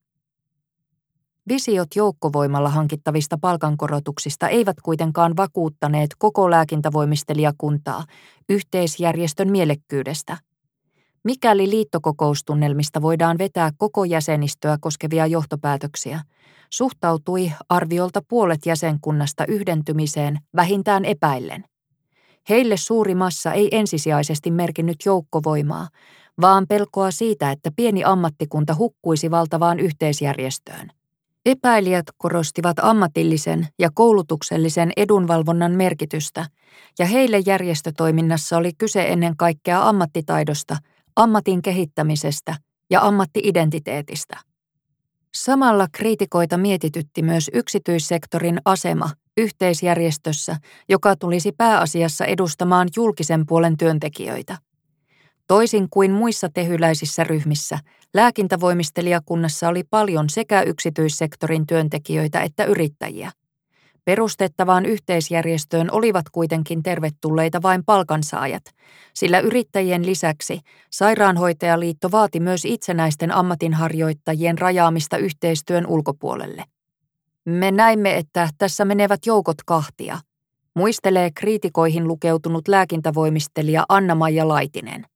Visiot 1.49 1.89
joukkovoimalla 1.97 2.69
hankittavista 2.69 3.39
palkankorotuksista 3.41 4.49
eivät 4.49 4.77
kuitenkaan 4.83 5.37
vakuuttaneet 5.37 6.11
koko 6.19 6.50
lääkintävoimistelijakuntaa 6.50 8.05
yhteisjärjestön 8.49 9.50
mielekkyydestä. 9.50 10.37
Mikäli 11.25 11.71
liittokokoustunnelmista 11.71 13.03
voidaan 13.03 13.39
vetää 13.39 13.71
koko 13.79 14.05
jäsenistöä 14.05 14.77
koskevia 14.81 15.27
johtopäätöksiä, 15.27 16.21
suhtautui 16.71 17.53
arviolta 17.69 18.21
puolet 18.29 18.67
jäsenkunnasta 18.67 19.45
yhdentymiseen 19.49 20.39
vähintään 20.57 21.05
epäillen. 21.05 21.65
Heille 22.49 22.77
suuri 22.77 23.15
massa 23.15 23.53
ei 23.53 23.69
ensisijaisesti 23.73 24.50
merkinnyt 24.50 24.97
joukkovoimaa, 25.05 25.89
vaan 26.41 26.67
pelkoa 26.69 27.11
siitä, 27.11 27.50
että 27.50 27.71
pieni 27.77 28.05
ammattikunta 28.05 28.75
hukkuisi 28.75 29.31
valtavaan 29.31 29.81
yhteisjärjestöön. 29.81 30.91
Epäilijät 31.47 32.07
korostivat 32.19 32.79
ammatillisen 32.79 33.69
ja 33.79 33.91
koulutuksellisen 33.95 34.93
edunvalvonnan 34.97 35.73
merkitystä, 35.73 36.47
ja 36.99 37.07
heille 37.07 37.43
järjestötoiminnassa 37.47 38.57
oli 38.57 38.73
kyse 38.79 39.03
ennen 39.03 39.37
kaikkea 39.37 39.89
ammattitaidosta, 39.89 40.77
ammatin 41.17 41.62
kehittämisestä 41.62 42.57
ja 42.90 43.00
ammattiidentiteetistä. 43.00 44.37
Samalla 45.35 45.87
kriitikoita 45.93 46.57
mietitytti 46.57 47.23
myös 47.23 47.50
yksityissektorin 47.55 48.61
asema 48.64 49.11
yhteisjärjestössä, 49.37 50.57
joka 50.88 51.17
tulisi 51.17 51.52
pääasiassa 51.52 52.25
edustamaan 52.25 52.88
julkisen 52.97 53.47
puolen 53.47 53.76
työntekijöitä. 53.76 54.59
Toisin 55.47 55.87
kuin 55.90 56.11
muissa 56.11 56.49
tehyläisissä 56.55 57.25
ryhmissä, 57.25 57.79
lääkintävoimistelijakunnassa 58.14 59.69
oli 59.69 59.85
paljon 59.90 60.31
sekä 60.31 60.62
yksityissektorin 60.62 61.67
työntekijöitä 61.67 62.40
että 62.40 62.64
yrittäjiä. 62.64 63.31
Perustettavaan 64.11 64.87
yhteisjärjestöön 64.87 65.88
olivat 65.93 66.25
kuitenkin 66.33 66.83
tervetulleita 66.83 67.62
vain 67.62 67.85
palkansaajat, 67.85 68.62
sillä 69.14 69.40
yrittäjien 69.40 70.07
lisäksi 70.07 70.61
Sairaanhoitajaliitto 70.90 72.11
vaati 72.11 72.40
myös 72.40 72.64
itsenäisten 72.64 73.33
ammatinharjoittajien 73.33 74.59
rajaamista 74.59 75.17
yhteistyön 75.17 75.87
ulkopuolelle. 75.87 76.64
Me 77.45 77.71
näimme, 77.71 78.17
että 78.17 78.49
tässä 78.59 78.85
menevät 78.85 79.26
joukot 79.26 79.57
kahtia, 79.67 80.19
muistelee 80.75 81.31
kriitikoihin 81.35 82.09
lukeutunut 82.09 82.69
lääkintävoimistelija 82.69 83.85
Anna-Maija 83.88 84.49
Laitinen. 84.49 85.07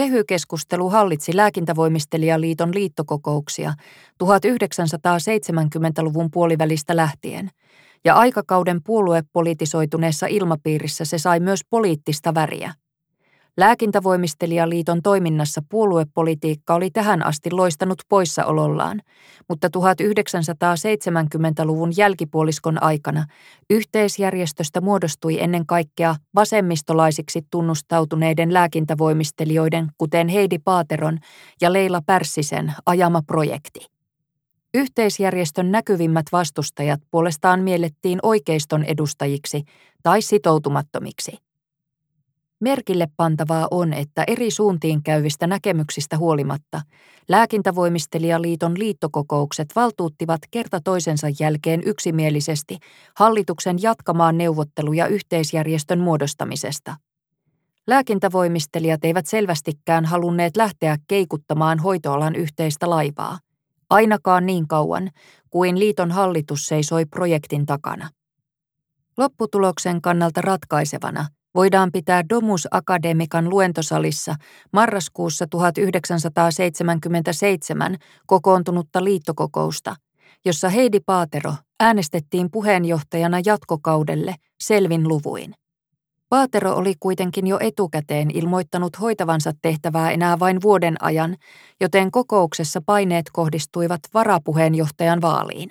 Tehykeskustelu 0.00 0.90
hallitsi 0.90 1.36
Lääkintävoimistelijaliiton 1.36 2.74
liittokokouksia 2.74 3.74
1970-luvun 4.24 6.30
puolivälistä 6.30 6.96
lähtien, 6.96 7.50
ja 8.04 8.14
aikakauden 8.14 8.82
puoluepolitisoituneessa 8.82 10.26
ilmapiirissä 10.26 11.04
se 11.04 11.18
sai 11.18 11.40
myös 11.40 11.60
poliittista 11.70 12.34
väriä. 12.34 12.74
Lääkintävoimistelijaliiton 13.60 15.02
toiminnassa 15.02 15.62
puoluepolitiikka 15.68 16.74
oli 16.74 16.90
tähän 16.90 17.26
asti 17.26 17.50
loistanut 17.50 18.02
poissaolollaan, 18.08 19.00
mutta 19.48 19.68
1970-luvun 19.68 21.92
jälkipuoliskon 21.96 22.82
aikana 22.82 23.24
yhteisjärjestöstä 23.70 24.80
muodostui 24.80 25.42
ennen 25.42 25.66
kaikkea 25.66 26.14
vasemmistolaisiksi 26.34 27.42
tunnustautuneiden 27.50 28.54
lääkintävoimistelijoiden, 28.54 29.88
kuten 29.98 30.28
Heidi 30.28 30.58
Paateron 30.58 31.18
ja 31.60 31.72
Leila 31.72 32.00
Pärssisen, 32.06 32.72
ajama 32.86 33.22
projekti. 33.26 33.86
Yhteisjärjestön 34.74 35.72
näkyvimmät 35.72 36.26
vastustajat 36.32 37.00
puolestaan 37.10 37.60
miellettiin 37.60 38.18
oikeiston 38.22 38.84
edustajiksi 38.84 39.62
tai 40.02 40.22
sitoutumattomiksi. 40.22 41.49
Merkille 42.60 43.06
pantavaa 43.16 43.68
on, 43.70 43.92
että 43.92 44.24
eri 44.26 44.50
suuntiin 44.50 45.02
käyvistä 45.02 45.46
näkemyksistä 45.46 46.18
huolimatta 46.18 46.80
Lääkintävoimistelijaliiton 47.30 48.78
liittokokoukset 48.78 49.68
valtuuttivat 49.76 50.40
kerta 50.50 50.80
toisensa 50.84 51.26
jälkeen 51.40 51.82
yksimielisesti 51.86 52.78
hallituksen 53.16 53.82
jatkamaan 53.82 54.38
neuvotteluja 54.38 55.06
yhteisjärjestön 55.06 56.00
muodostamisesta. 56.00 56.96
Lääkintävoimistelijat 57.86 59.04
eivät 59.04 59.26
selvästikään 59.26 60.04
halunneet 60.04 60.56
lähteä 60.56 60.96
keikuttamaan 61.08 61.78
hoitoalan 61.78 62.34
yhteistä 62.34 62.90
laivaa, 62.90 63.38
ainakaan 63.90 64.46
niin 64.46 64.68
kauan 64.68 65.10
kuin 65.50 65.78
liiton 65.78 66.10
hallitus 66.10 66.66
seisoi 66.66 67.06
projektin 67.06 67.66
takana. 67.66 68.08
Lopputuloksen 69.16 70.00
kannalta 70.00 70.40
ratkaisevana– 70.40 71.26
voidaan 71.54 71.92
pitää 71.92 72.22
Domus 72.28 72.68
Akademikan 72.70 73.50
luentosalissa 73.50 74.34
marraskuussa 74.72 75.46
1977 75.46 77.96
kokoontunutta 78.26 79.04
liittokokousta, 79.04 79.96
jossa 80.44 80.68
Heidi 80.68 81.00
Paatero 81.06 81.54
äänestettiin 81.80 82.50
puheenjohtajana 82.50 83.40
jatkokaudelle 83.46 84.34
selvin 84.60 85.08
luvuin. 85.08 85.54
Paatero 86.28 86.74
oli 86.74 86.94
kuitenkin 87.00 87.46
jo 87.46 87.58
etukäteen 87.60 88.30
ilmoittanut 88.30 89.00
hoitavansa 89.00 89.52
tehtävää 89.62 90.10
enää 90.10 90.38
vain 90.38 90.62
vuoden 90.62 90.96
ajan, 91.00 91.36
joten 91.80 92.10
kokouksessa 92.10 92.80
paineet 92.86 93.26
kohdistuivat 93.32 94.00
varapuheenjohtajan 94.14 95.20
vaaliin. 95.20 95.70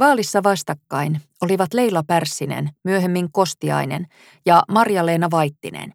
Vaalissa 0.00 0.42
vastakkain 0.42 1.20
olivat 1.42 1.74
Leila 1.74 2.02
Pärssinen, 2.06 2.70
myöhemmin 2.84 3.32
Kostiainen, 3.32 4.06
ja 4.46 4.62
Marja-Leena 4.68 5.30
Vaittinen. 5.30 5.94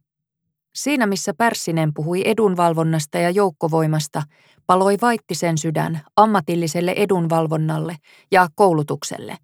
Siinä 0.75 1.05
missä 1.05 1.33
Pärssinen 1.37 1.93
puhui 1.93 2.21
edunvalvonnasta 2.25 3.17
ja 3.17 3.29
joukkovoimasta, 3.29 4.23
paloi 4.67 4.97
Vaittisen 5.01 5.57
sydän 5.57 6.01
ammatilliselle 6.15 6.93
edunvalvonnalle 6.97 7.95
ja 8.31 8.47
koulutukselle. 8.55 9.37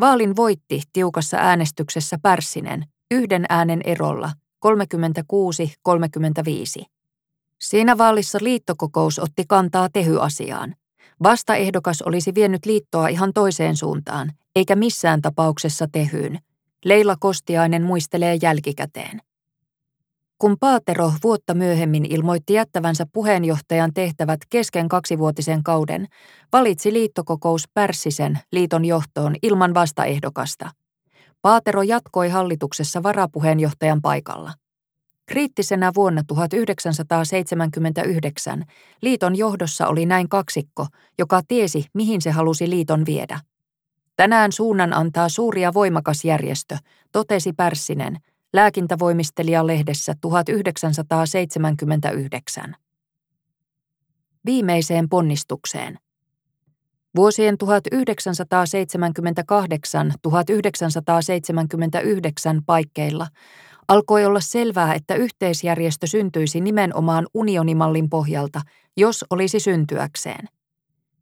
Vaalin 0.00 0.36
voitti 0.36 0.82
tiukassa 0.92 1.36
äänestyksessä 1.36 2.18
Pärssinen 2.22 2.84
yhden 3.10 3.44
äänen 3.48 3.80
erolla 3.84 4.32
36-35. 4.66 4.70
Siinä 7.60 7.98
vaalissa 7.98 8.38
liittokokous 8.42 9.18
otti 9.18 9.44
kantaa 9.48 9.88
tehyasiaan. 9.92 10.74
Vastaehdokas 11.22 12.02
olisi 12.02 12.34
vienyt 12.34 12.66
liittoa 12.66 13.08
ihan 13.08 13.32
toiseen 13.32 13.76
suuntaan, 13.76 14.32
eikä 14.56 14.76
missään 14.76 15.22
tapauksessa 15.22 15.86
tehyyn. 15.92 16.38
Leila 16.84 17.16
Kostiainen 17.20 17.82
muistelee 17.82 18.38
jälkikäteen. 18.42 19.20
Kun 20.38 20.56
Paatero 20.60 21.12
vuotta 21.22 21.54
myöhemmin 21.54 22.12
ilmoitti 22.12 22.52
jättävänsä 22.54 23.06
puheenjohtajan 23.12 23.94
tehtävät 23.94 24.40
kesken 24.50 24.88
kaksivuotisen 24.88 25.62
kauden, 25.62 26.06
valitsi 26.52 26.92
liittokokous 26.92 27.64
Pärssisen 27.74 28.38
liiton 28.52 28.84
johtoon 28.84 29.34
ilman 29.42 29.74
vastaehdokasta. 29.74 30.70
Paatero 31.42 31.82
jatkoi 31.82 32.28
hallituksessa 32.28 33.02
varapuheenjohtajan 33.02 34.00
paikalla. 34.02 34.52
Kriittisenä 35.30 35.92
vuonna 35.94 36.22
1979 36.26 38.64
liiton 39.02 39.36
johdossa 39.36 39.88
oli 39.88 40.06
näin 40.06 40.28
kaksikko, 40.28 40.86
joka 41.18 41.40
tiesi, 41.48 41.84
mihin 41.94 42.22
se 42.22 42.30
halusi 42.30 42.70
liiton 42.70 43.06
viedä. 43.06 43.40
Tänään 44.16 44.52
suunnan 44.52 44.92
antaa 44.92 45.28
suuri 45.28 45.62
ja 45.62 45.74
voimakas 45.74 46.24
järjestö, 46.24 46.76
totesi 47.12 47.52
Pärssinen, 47.52 48.16
lääkintävoimistelija-lehdessä 48.52 50.14
1979. 50.20 52.76
Viimeiseen 54.46 55.08
ponnistukseen. 55.08 55.98
Vuosien 57.16 57.56
1978-1979 57.64 57.66
paikkeilla 62.66 63.26
Alkoi 63.90 64.24
olla 64.24 64.40
selvää, 64.40 64.94
että 64.94 65.14
yhteisjärjestö 65.14 66.06
syntyisi 66.06 66.60
nimenomaan 66.60 67.26
unionimallin 67.34 68.10
pohjalta, 68.10 68.60
jos 68.96 69.24
olisi 69.30 69.60
syntyäkseen. 69.60 70.48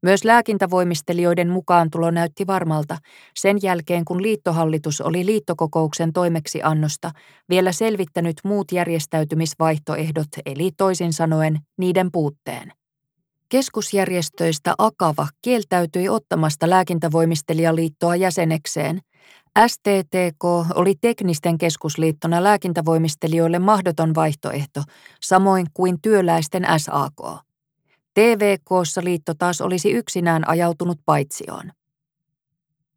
Myös 0.02 0.24
lääkintävoimistelijoiden 0.24 1.48
mukaantulo 1.50 2.10
näytti 2.10 2.46
varmalta 2.46 2.98
sen 3.36 3.58
jälkeen, 3.62 4.04
kun 4.04 4.22
liittohallitus 4.22 5.00
oli 5.00 5.26
liittokokouksen 5.26 6.12
toimeksiannosta 6.12 7.10
vielä 7.48 7.72
selvittänyt 7.72 8.36
muut 8.44 8.72
järjestäytymisvaihtoehdot, 8.72 10.28
eli 10.46 10.70
toisin 10.76 11.12
sanoen 11.12 11.58
niiden 11.78 12.12
puutteen. 12.12 12.72
Keskusjärjestöistä 13.48 14.74
Akava 14.78 15.28
kieltäytyi 15.42 16.08
ottamasta 16.08 16.70
lääkintävoimistelijaliittoa 16.70 18.16
jäsenekseen. 18.16 19.00
STTK 19.66 20.44
oli 20.74 20.94
teknisten 21.00 21.58
keskusliittona 21.58 22.42
lääkintävoimistelijoille 22.42 23.58
mahdoton 23.58 24.14
vaihtoehto, 24.14 24.82
samoin 25.22 25.66
kuin 25.74 25.96
työläisten 26.02 26.66
SAK. 26.76 27.20
TVKssa 28.14 29.04
liitto 29.04 29.34
taas 29.34 29.60
olisi 29.60 29.90
yksinään 29.90 30.48
ajautunut 30.48 30.98
paitsioon. 31.06 31.72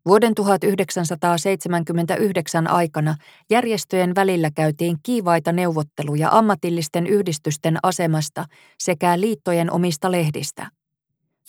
Vuoden 0.06 0.36
1979 0.36 2.68
aikana 2.68 3.16
järjestöjen 3.50 4.16
välillä 4.16 4.50
käytiin 4.56 4.98
kiivaita 5.04 5.52
neuvotteluja 5.52 6.30
ammatillisten 6.32 7.08
yhdistysten 7.08 7.78
asemasta 7.84 8.46
sekä 8.80 9.20
liittojen 9.20 9.72
omista 9.72 10.12
lehdistä. 10.12 10.81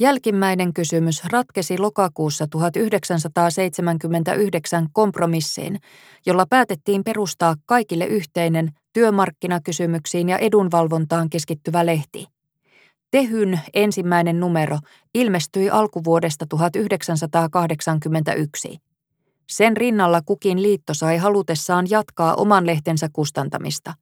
Jälkimmäinen 0.02 0.74
kysymys 0.74 1.24
ratkesi 1.24 1.78
lokakuussa 1.78 2.46
1979 2.46 4.88
kompromissiin, 4.92 5.80
jolla 6.26 6.46
päätettiin 6.50 7.04
perustaa 7.04 7.56
kaikille 7.66 8.06
yhteinen 8.06 8.70
työmarkkinakysymyksiin 8.92 10.28
ja 10.28 10.38
edunvalvontaan 10.38 11.30
keskittyvä 11.30 11.86
lehti. 11.86 12.26
Tehyn 13.10 13.60
ensimmäinen 13.74 14.40
numero 14.40 14.78
ilmestyi 15.14 15.70
alkuvuodesta 15.70 16.46
1981. 16.48 18.78
Sen 19.48 19.76
rinnalla 19.76 20.20
kukin 20.26 20.62
liitto 20.62 20.94
sai 20.94 21.16
halutessaan 21.16 21.86
jatkaa 21.90 22.34
oman 22.34 22.66
lehtensä 22.66 23.08
kustantamista. 23.12 23.94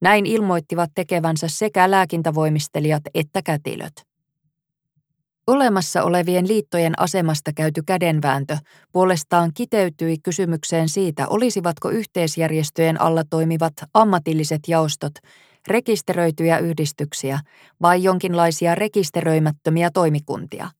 Näin 0.00 0.26
ilmoittivat 0.26 0.90
tekevänsä 0.94 1.48
sekä 1.48 1.90
lääkintävoimistelijat 1.90 3.02
että 3.14 3.42
kätilöt. 3.42 4.15
Olemassa 5.46 6.02
olevien 6.02 6.48
liittojen 6.48 7.00
asemasta 7.00 7.52
käyty 7.52 7.82
kädenvääntö 7.86 8.56
puolestaan 8.92 9.50
kiteytyi 9.54 10.18
kysymykseen 10.18 10.88
siitä, 10.88 11.28
olisivatko 11.28 11.90
yhteisjärjestöjen 11.90 13.00
alla 13.00 13.24
toimivat 13.30 13.72
ammatilliset 13.94 14.60
jaostot 14.68 15.12
rekisteröityjä 15.68 16.58
yhdistyksiä 16.58 17.40
vai 17.82 18.02
jonkinlaisia 18.02 18.74
rekisteröimättömiä 18.74 19.90
toimikuntia. 19.90 20.70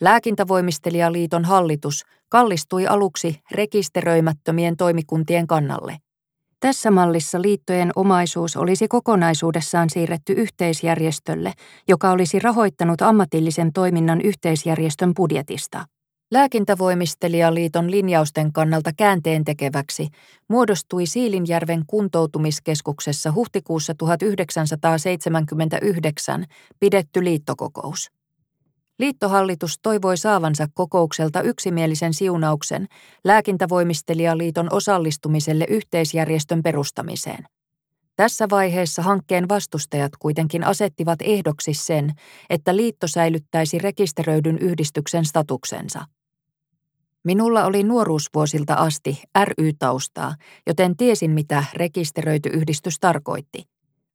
Lääkintävoimistelijaliiton 0.00 1.44
hallitus 1.44 2.04
kallistui 2.28 2.86
aluksi 2.86 3.40
rekisteröimättömien 3.50 4.76
toimikuntien 4.76 5.46
kannalle. 5.46 5.96
Tässä 6.60 6.90
mallissa 6.90 7.42
liittojen 7.42 7.92
omaisuus 7.96 8.56
olisi 8.56 8.88
kokonaisuudessaan 8.88 9.90
siirretty 9.90 10.32
yhteisjärjestölle, 10.32 11.52
joka 11.88 12.10
olisi 12.10 12.38
rahoittanut 12.38 13.02
ammatillisen 13.02 13.72
toiminnan 13.72 14.20
yhteisjärjestön 14.20 15.14
budjetista. 15.14 15.84
Lääkintävoimistelijaliiton 16.32 17.90
linjausten 17.90 18.52
kannalta 18.52 18.90
käänteen 18.96 19.44
tekeväksi 19.44 20.08
muodostui 20.48 21.06
Siilinjärven 21.06 21.82
kuntoutumiskeskuksessa 21.86 23.32
huhtikuussa 23.32 23.94
1979 23.94 26.44
pidetty 26.80 27.24
liittokokous. 27.24 28.19
Liittohallitus 29.00 29.78
toivoi 29.82 30.16
saavansa 30.16 30.66
kokoukselta 30.74 31.42
yksimielisen 31.42 32.14
siunauksen 32.14 32.86
lääkintävoimistelijaliiton 33.24 34.72
osallistumiselle 34.72 35.66
yhteisjärjestön 35.68 36.62
perustamiseen. 36.62 37.44
Tässä 38.16 38.46
vaiheessa 38.50 39.02
hankkeen 39.02 39.48
vastustajat 39.48 40.12
kuitenkin 40.18 40.64
asettivat 40.64 41.18
ehdoksi 41.22 41.74
sen, 41.74 42.12
että 42.50 42.76
liitto 42.76 43.06
säilyttäisi 43.06 43.78
rekisteröidyn 43.78 44.58
yhdistyksen 44.58 45.24
statuksensa. 45.24 46.04
Minulla 47.24 47.64
oli 47.64 47.82
nuoruusvuosilta 47.82 48.74
asti 48.74 49.22
ry-taustaa, 49.44 50.34
joten 50.66 50.96
tiesin 50.96 51.30
mitä 51.30 51.64
rekisteröity 51.74 52.48
yhdistys 52.48 53.00
tarkoitti. 53.00 53.64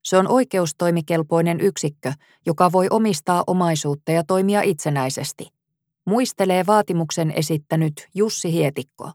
Se 0.06 0.18
on 0.18 0.28
oikeustoimikelpoinen 0.28 1.62
yksikkö, 1.62 2.14
joka 2.46 2.72
voi 2.72 2.88
omistaa 2.90 3.44
omaisuutta 3.48 4.12
ja 4.12 4.24
toimia 4.24 4.62
itsenäisesti. 4.62 5.48
Muistelee 6.06 6.66
vaatimuksen 6.66 7.32
esittänyt 7.32 8.08
Jussi 8.16 8.52
Hietikko. 8.52 9.12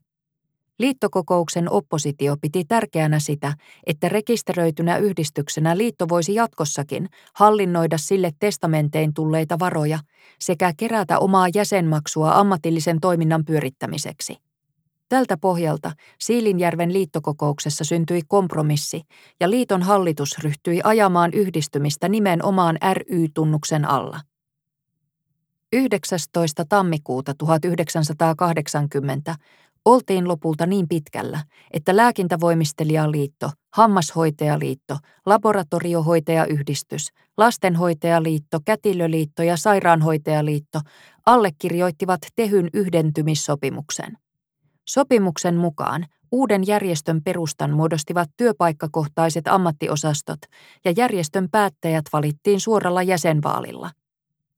Liittokokouksen 0.79 1.71
oppositio 1.73 2.37
piti 2.41 2.65
tärkeänä 2.65 3.19
sitä, 3.19 3.55
että 3.87 4.09
rekisteröitynä 4.09 4.97
yhdistyksenä 4.97 5.77
liitto 5.77 6.09
voisi 6.09 6.35
jatkossakin 6.35 7.09
hallinnoida 7.35 7.99
sille 7.99 8.31
testamentein 8.39 9.15
tulleita 9.15 9.59
varoja 9.59 9.99
sekä 10.39 10.73
kerätä 10.77 11.19
omaa 11.19 11.47
jäsenmaksua 11.55 12.33
ammatillisen 12.33 13.01
toiminnan 13.01 13.45
pyörittämiseksi. 13.45 14.50
Tältä 15.11 15.37
pohjalta 15.37 15.93
Siilinjärven 16.21 16.93
liittokokouksessa 16.93 17.85
syntyi 17.85 18.21
kompromissi 18.29 19.03
ja 19.41 19.51
liiton 19.51 19.83
hallitus 19.83 20.39
ryhtyi 20.39 20.81
ajamaan 20.85 21.31
yhdistymistä 21.35 22.09
nimenomaan 22.09 22.79
ry-tunnuksen 22.95 23.85
alla. 23.85 24.21
19. 25.73 26.65
tammikuuta 26.69 27.35
1980 27.35 29.35
Oltiin 29.85 30.29
lopulta 30.29 30.67
niin 30.67 30.89
pitkällä, 30.89 31.43
että 31.71 31.97
lääkintävoimistelijaliitto, 31.97 33.51
hammashoitajaliitto, 33.75 34.97
laboratoriohoitajayhdistys, 35.27 37.09
lastenhoitajaliitto, 37.37 38.61
kätilöliitto 38.65 39.43
ja 39.43 39.57
sairaanhoitajaliitto 39.57 40.81
allekirjoittivat 41.27 42.21
Tehyn 42.37 42.69
yhdentymissopimuksen. 42.73 44.17
Sopimuksen 44.91 45.57
mukaan 45.57 46.07
uuden 46.33 46.67
järjestön 46.67 47.23
perustan 47.23 47.71
muodostivat 47.71 48.31
työpaikkakohtaiset 48.37 49.49
ammattiosastot 49.49 50.39
ja 50.85 50.93
järjestön 50.97 51.49
päättäjät 51.51 52.05
valittiin 52.13 52.61
suoralla 52.61 53.03
jäsenvaalilla. 53.03 53.91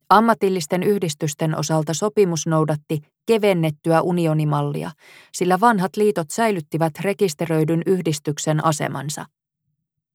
Ammatillisten 0.08 0.82
yhdistysten 0.82 1.58
osalta 1.58 1.94
sopimus 1.94 2.46
noudatti 2.46 3.00
kevennettyä 3.26 4.02
unionimallia, 4.02 4.90
sillä 5.32 5.60
vanhat 5.60 5.96
liitot 5.96 6.30
säilyttivät 6.30 6.92
rekisteröidyn 7.00 7.82
yhdistyksen 7.86 8.64
asemansa. 8.64 9.24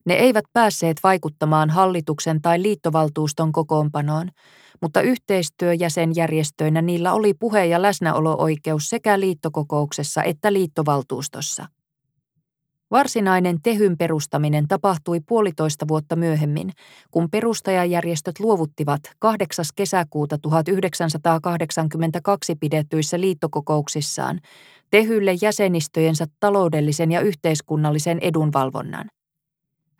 Ne 0.08 0.13
eivät 0.13 0.46
päässeet 0.54 0.98
vaikuttamaan 1.04 1.70
hallituksen 1.70 2.41
tai 2.41 2.62
liittovaltuuston 2.62 3.52
kokoonpanoon, 3.52 4.30
mutta 4.82 5.02
yhteistyöjäsenjärjestöinä 5.02 6.82
niillä 6.82 7.13
oli 7.13 7.34
puhe- 7.34 7.65
ja 7.65 7.82
läsnäolo-oikeus 7.82 8.89
sekä 8.89 9.20
liittokokouksessa 9.20 10.24
että 10.24 10.54
liittovaltuustossa. 10.54 11.65
Varsinainen 12.91 13.58
tehyn 13.63 13.98
perustaminen 13.98 14.67
tapahtui 14.67 15.20
puolitoista 15.28 15.88
vuotta 15.88 16.15
myöhemmin, 16.15 16.72
kun 17.12 17.30
perustajajärjestöt 17.32 18.39
luovuttivat 18.39 19.02
8. 19.20 19.65
kesäkuuta 19.76 20.38
1982 20.38 22.56
pidetyissä 22.56 23.20
liittokokouksissaan 23.20 24.39
tehylle 24.91 25.36
jäsenistöjensä 25.41 26.26
taloudellisen 26.39 27.12
ja 27.12 27.22
yhteiskunnallisen 27.22 28.20
edunvalvonnan. 28.20 29.10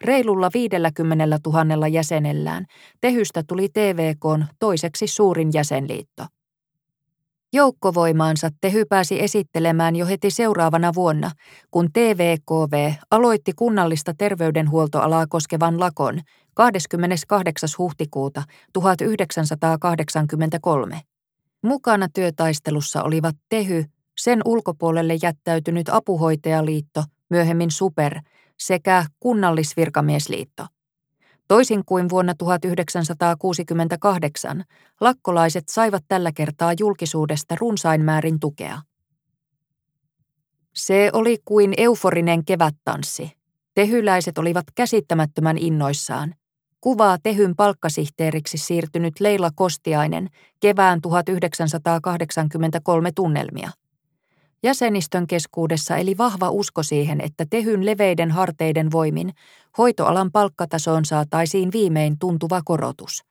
Reilulla 0.04 0.50
50 0.54 1.40
000 1.46 1.88
jäsenellään 1.88 2.66
tehystä 3.02 3.44
tuli 3.48 3.70
TVKn 3.70 4.46
toiseksi 4.60 5.08
suurin 5.08 5.50
jäsenliitto. 5.54 6.26
Joukkovoimaansa 7.54 8.50
Tehy 8.62 8.86
pääsi 8.90 9.24
esittelemään 9.24 9.96
jo 9.96 10.06
heti 10.06 10.32
seuraavana 10.32 10.94
vuonna, 10.96 11.32
kun 11.72 11.90
TVKV 11.94 12.92
aloitti 13.12 13.52
kunnallista 13.56 14.14
terveydenhuoltoalaa 14.18 15.26
koskevan 15.30 15.80
lakon 15.80 16.22
28. 16.54 17.70
huhtikuuta 17.78 18.44
1983. 18.74 21.02
Mukana 21.62 22.08
työtaistelussa 22.14 23.04
olivat 23.04 23.36
Tehy, 23.50 23.84
sen 24.18 24.42
ulkopuolelle 24.46 25.18
jättäytynyt 25.24 25.90
apuhoitajaliitto, 25.90 27.04
myöhemmin 27.30 27.72
Super, 27.72 28.20
sekä 28.58 29.06
kunnallisvirkamiesliitto. 29.20 30.65
Toisin 31.48 31.86
kuin 31.86 32.10
vuonna 32.10 32.34
1968, 32.38 34.63
lakkolaiset 35.02 35.70
saivat 35.70 36.04
tällä 36.08 36.32
kertaa 36.32 36.74
julkisuudesta 36.80 37.56
runsain 37.60 38.02
määrin 38.02 38.39
tukea. 38.39 38.82
Se 40.76 41.10
oli 41.13 41.38
kuin 41.46 41.74
euforinen 41.78 42.46
kevättanssi. 42.46 43.32
Tehyläiset 43.74 44.38
olivat 44.38 44.65
käsittämättömän 44.76 45.58
innoissaan. 45.58 46.36
Kuvaa 46.82 47.17
Tehyn 47.24 47.56
palkkasihteeriksi 47.56 48.58
siirtynyt 48.58 49.20
Leila 49.20 49.50
Kostiainen 49.56 50.30
kevään 50.60 51.02
1983 51.02 53.12
tunnelmia. 53.12 53.72
Jäsenistön 54.63 55.28
keskuudessa 55.28 55.98
eli 55.98 56.17
vahva 56.17 56.50
usko 56.50 56.84
siihen, 56.84 57.22
että 57.22 57.46
Tehyn 57.50 57.86
leveiden 57.86 58.32
harteiden 58.32 58.91
voimin 58.91 59.32
hoitoalan 59.78 60.32
palkkatasoon 60.32 61.06
saataisiin 61.06 61.72
viimein 61.74 62.20
tuntuva 62.20 62.62
korotus. 62.65 63.24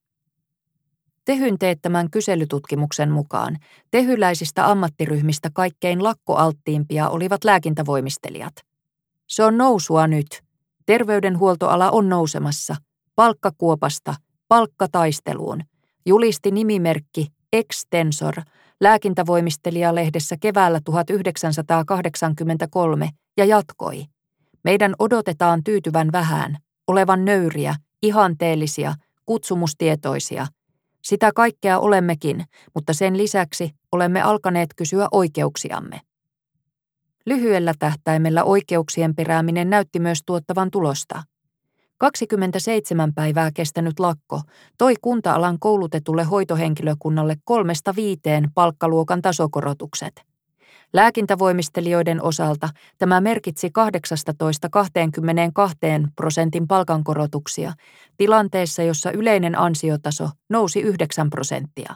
Tehyn 1.25 1.59
teettämän 1.59 2.11
kyselytutkimuksen 2.11 3.11
mukaan 3.11 3.57
tehyläisistä 3.91 4.71
ammattiryhmistä 4.71 5.51
kaikkein 5.53 6.05
lakkoalttiimpia 6.05 7.09
olivat 7.09 7.45
lääkintävoimistelijat. 7.45 8.55
Se 9.27 9.45
on 9.45 9.59
nousua 9.59 10.07
nyt. 10.07 10.43
Terveydenhuoltoala 10.87 11.91
on 11.91 12.09
nousemassa. 12.09 12.77
Palkkakuopasta, 13.15 14.15
palkkataisteluun, 14.49 15.61
julisti 16.07 16.51
nimimerkki 16.51 17.27
Extensor 17.53 18.35
lääkintävoimistelijalehdessä 18.81 20.37
keväällä 20.41 20.81
1983 20.85 23.09
ja 23.37 23.45
jatkoi. 23.45 24.05
Meidän 24.65 24.95
odotetaan 24.99 25.65
tyytyvän 25.65 26.13
vähän, 26.13 26.57
olevan 26.87 27.25
nöyriä, 27.25 27.75
ihanteellisia, 28.03 28.95
kutsumustietoisia– 29.27 30.47
sitä 31.07 31.31
kaikkea 31.35 31.79
olemmekin, 31.79 32.45
mutta 32.75 32.93
sen 32.93 33.19
lisäksi 33.19 33.71
olemme 33.93 34.23
alkaneet 34.23 34.69
kysyä 34.77 35.09
oikeuksiamme. 35.11 36.01
Lyhyellä 37.27 37.75
tähtäimellä 37.79 38.45
oikeuksien 38.45 39.15
perääminen 39.15 39.71
näytti 39.71 39.99
myös 39.99 40.19
tuottavan 40.27 40.71
tulosta. 40.71 41.23
27 41.99 43.15
päivää 43.15 43.51
kestänyt 43.55 44.01
lakko 44.01 44.41
toi 44.79 44.95
kunta-alan 45.01 45.59
koulutetulle 45.59 46.25
hoitohenkilökunnalle 46.25 47.37
kolmesta 47.45 47.97
viiteen 47.97 48.51
palkkaluokan 48.55 49.23
tasokorotukset– 49.23 50.23
Lääkintävoimistelijoiden 50.93 52.23
osalta 52.23 52.69
tämä 52.99 53.21
merkitsi 53.21 53.69
18-22 53.69 53.71
prosentin 56.17 56.67
palkankorotuksia 56.67 57.73
tilanteessa, 58.17 58.83
jossa 58.83 59.11
yleinen 59.11 59.59
ansiotaso 59.59 60.29
nousi 60.49 60.81
9 60.81 61.31
prosenttia. 61.31 61.95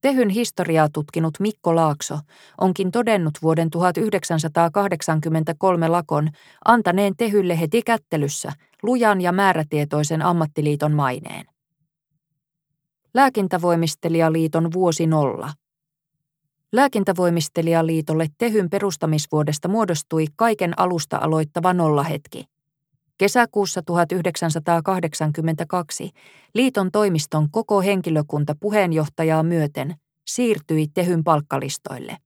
Tehyn 0.00 0.28
historiaa 0.28 0.88
tutkinut 0.92 1.40
Mikko 1.40 1.76
Laakso 1.76 2.18
onkin 2.60 2.90
todennut 2.90 3.34
vuoden 3.42 3.70
1983 3.70 5.88
lakon 5.88 6.28
antaneen 6.64 7.16
Tehylle 7.16 7.60
heti 7.60 7.82
kättelyssä 7.82 8.52
lujan 8.82 9.20
ja 9.20 9.32
määrätietoisen 9.32 10.22
ammattiliiton 10.22 10.92
maineen. 10.92 11.46
Lääkintävoimistelijaliiton 13.14 14.72
vuosi 14.72 15.06
nolla– 15.06 15.52
Lääkintävoimistelijaliitolle 16.72 18.26
Tehyn 18.38 18.70
perustamisvuodesta 18.70 19.68
muodostui 19.68 20.24
kaiken 20.36 20.78
alusta 20.78 21.16
aloittava 21.16 21.72
nollahetki. 21.72 22.44
Kesäkuussa 23.18 23.82
1982 23.82 26.10
liiton 26.54 26.90
toimiston 26.92 27.50
koko 27.50 27.80
henkilökunta 27.80 28.54
puheenjohtajaa 28.60 29.42
myöten 29.42 29.94
siirtyi 30.26 30.86
Tehyn 30.94 31.24
palkkalistoille. 31.24 32.16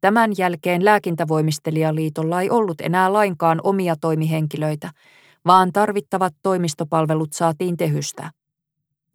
Tämän 0.00 0.32
jälkeen 0.38 0.84
lääkintävoimistelijaliitolla 0.84 2.40
ei 2.40 2.50
ollut 2.50 2.80
enää 2.80 3.12
lainkaan 3.12 3.60
omia 3.62 3.96
toimihenkilöitä, 4.00 4.90
vaan 5.46 5.72
tarvittavat 5.72 6.34
toimistopalvelut 6.42 7.32
saatiin 7.32 7.76
Tehystä. 7.76 8.30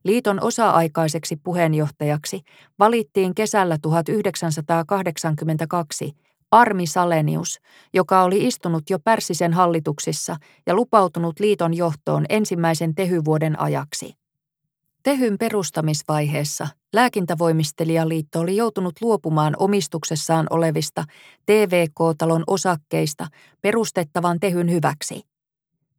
Liiton 0.04 0.44
osa-aikaiseksi 0.44 1.36
puheenjohtajaksi 1.36 2.42
valittiin 2.80 3.36
kesällä 3.36 3.78
1982 3.82 6.12
Armi 6.52 6.88
Salenius, 6.88 7.60
joka 7.94 8.24
oli 8.24 8.48
istunut 8.48 8.90
jo 8.90 9.00
Pärssisen 9.00 9.54
hallituksissa 9.54 10.36
ja 10.68 10.76
lupautunut 10.76 11.40
liiton 11.40 11.74
johtoon 11.74 12.26
ensimmäisen 12.30 12.96
tehyvuoden 12.96 13.60
ajaksi. 13.60 14.14
Tehyn 15.04 15.38
perustamisvaiheessa 15.38 16.68
Lääkintävoimistelijaliitto 16.94 18.40
oli 18.40 18.56
joutunut 18.56 18.94
luopumaan 19.02 19.54
omistuksessaan 19.60 20.48
olevista 20.50 21.04
TVK-talon 21.46 22.44
osakkeista 22.48 23.28
perustettavan 23.62 24.40
Tehyn 24.40 24.72
hyväksi– 24.72 25.22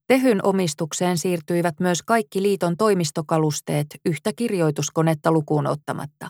Tehyn 0.07 0.41
omistukseen 0.43 1.19
siirtyivät 1.19 1.81
myös 1.81 2.03
kaikki 2.03 2.43
liiton 2.43 2.77
toimistokalusteet 2.77 3.87
yhtä 4.05 4.33
kirjoituskonetta 4.37 5.33
lukuun 5.33 5.67
ottamatta. 5.67 6.29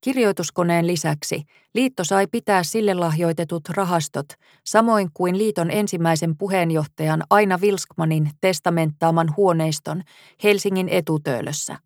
Kirjoituskoneen 0.00 0.86
lisäksi 0.86 1.42
liitto 1.74 2.04
sai 2.04 2.26
pitää 2.26 2.62
sille 2.62 2.94
lahjoitetut 2.94 3.68
rahastot, 3.68 4.26
samoin 4.64 5.08
kuin 5.14 5.38
liiton 5.38 5.70
ensimmäisen 5.70 6.36
puheenjohtajan 6.36 7.22
Aina 7.30 7.60
Vilskmanin 7.60 8.30
testamenttaaman 8.40 9.34
huoneiston 9.36 10.02
Helsingin 10.44 10.88
etutöölössä. 10.88 11.78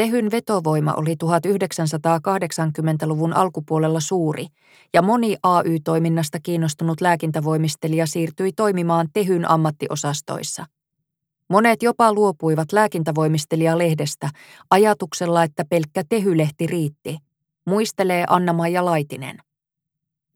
Tehyn 0.00 0.30
vetovoima 0.30 0.92
oli 0.92 1.14
1980-luvun 1.24 3.32
alkupuolella 3.32 4.00
suuri, 4.00 4.46
ja 4.94 5.02
moni 5.02 5.36
AY-toiminnasta 5.42 6.38
kiinnostunut 6.42 7.00
lääkintävoimistelija 7.00 8.06
siirtyi 8.06 8.52
toimimaan 8.52 9.08
Tehyn 9.12 9.50
ammattiosastoissa. 9.50 10.66
Monet 11.48 11.82
jopa 11.82 12.12
luopuivat 12.12 12.72
lääkintävoimistelijalehdestä 12.72 14.30
ajatuksella, 14.70 15.44
että 15.44 15.64
pelkkä 15.64 16.02
Tehylehti 16.08 16.66
riitti, 16.66 17.18
muistelee 17.66 18.24
Anna-Maija 18.28 18.84
Laitinen. 18.84 19.38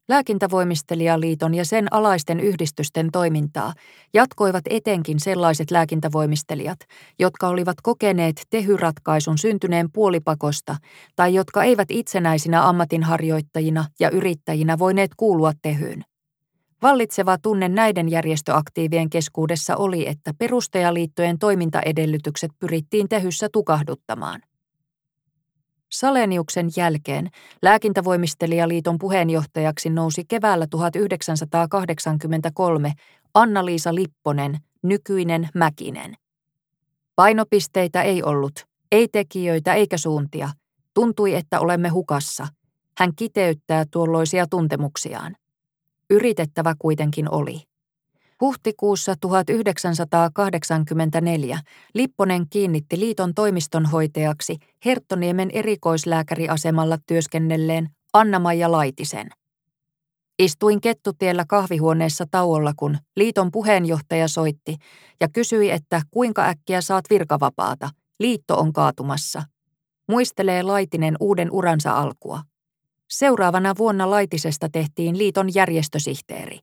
Lääkintävoimistelijaliiton 0.09 1.53
ja 1.53 1.65
sen 1.65 1.87
alaisten 1.91 2.39
yhdistysten 2.39 3.11
toimintaa 3.11 3.73
jatkoivat 4.13 4.63
etenkin 4.69 5.19
sellaiset 5.19 5.71
lääkintävoimistelijat, 5.71 6.79
jotka 7.19 7.47
olivat 7.47 7.75
kokeneet 7.83 8.41
tehyratkaisun 8.49 9.37
syntyneen 9.37 9.91
puolipakosta 9.91 10.75
tai 11.15 11.33
jotka 11.33 11.63
eivät 11.63 11.91
itsenäisinä 11.91 12.69
ammatinharjoittajina 12.69 13.85
ja 13.99 14.09
yrittäjinä 14.09 14.79
voineet 14.79 15.11
kuulua 15.17 15.51
tehyyn. 15.61 16.03
Vallitseva 16.81 17.37
tunne 17.37 17.69
näiden 17.69 18.09
järjestöaktiivien 18.09 19.09
keskuudessa 19.09 19.75
oli, 19.75 20.07
että 20.07 20.33
perustajaliittojen 20.37 21.39
toimintaedellytykset 21.39 22.51
pyrittiin 22.59 23.09
tehyssä 23.09 23.49
tukahduttamaan. 23.53 24.41
Saleniuksen 25.99 26.69
jälkeen 26.77 27.29
lääkintävoimistelijaliiton 27.61 28.97
puheenjohtajaksi 28.97 29.89
nousi 29.89 30.23
keväällä 30.27 30.67
1983 30.69 32.93
Anna-Liisa 33.33 33.95
Lipponen, 33.95 34.57
nykyinen 34.83 35.49
Mäkinen. 35.53 36.13
Painopisteitä 37.15 38.01
ei 38.01 38.23
ollut, 38.23 38.65
ei 38.91 39.07
tekijöitä 39.07 39.73
eikä 39.73 39.97
suuntia. 39.97 40.49
Tuntui, 40.93 41.35
että 41.35 41.59
olemme 41.59 41.89
hukassa. 41.89 42.47
Hän 42.97 43.11
kiteyttää 43.15 43.85
tuolloisia 43.91 44.45
tuntemuksiaan. 44.49 45.35
Yritettävä 46.09 46.75
kuitenkin 46.79 47.31
oli. 47.31 47.61
Huhtikuussa 48.45 49.15
1984 49.21 51.59
Lipponen 51.93 52.49
kiinnitti 52.49 52.99
liiton 52.99 53.33
toimistonhoitajaksi 53.33 54.57
Herttoniemen 54.85 55.49
erikoislääkäriasemalla 55.53 56.97
työskennelleen 57.07 57.89
Anna-Maija 58.13 58.71
Laitisen. 58.71 59.27
Istuin 60.39 60.81
kettutiellä 60.81 61.45
kahvihuoneessa 61.47 62.25
tauolla, 62.31 62.73
kun 62.77 62.97
liiton 63.15 63.51
puheenjohtaja 63.51 64.27
soitti 64.27 64.75
ja 65.21 65.27
kysyi, 65.33 65.71
että 65.71 66.01
kuinka 66.11 66.45
äkkiä 66.45 66.81
saat 66.81 67.05
virkavapaata. 67.09 67.89
Liitto 68.19 68.59
on 68.59 68.73
kaatumassa. 68.73 69.43
Muistelee 70.09 70.63
Laitinen 70.63 71.15
uuden 71.19 71.51
uransa 71.51 71.91
alkua. 71.91 72.41
Seuraavana 73.09 73.73
vuonna 73.77 74.09
Laitisesta 74.09 74.69
tehtiin 74.71 75.17
liiton 75.17 75.55
järjestösihteeri. 75.55 76.59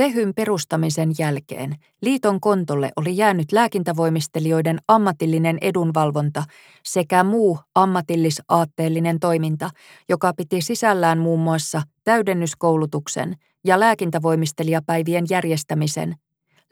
Tehyn 0.00 0.34
perustamisen 0.34 1.12
jälkeen 1.18 1.76
liiton 2.02 2.40
kontolle 2.40 2.92
oli 2.96 3.16
jäänyt 3.16 3.52
lääkintävoimistelijoiden 3.52 4.78
ammatillinen 4.88 5.58
edunvalvonta 5.60 6.44
sekä 6.84 7.24
muu 7.24 7.58
ammatillisaatteellinen 7.74 9.20
toiminta, 9.20 9.70
joka 10.08 10.32
piti 10.36 10.60
sisällään 10.62 11.18
muun 11.18 11.40
muassa 11.40 11.82
täydennyskoulutuksen 12.04 13.36
ja 13.64 13.80
lääkintävoimistelijapäivien 13.80 15.24
järjestämisen, 15.30 16.14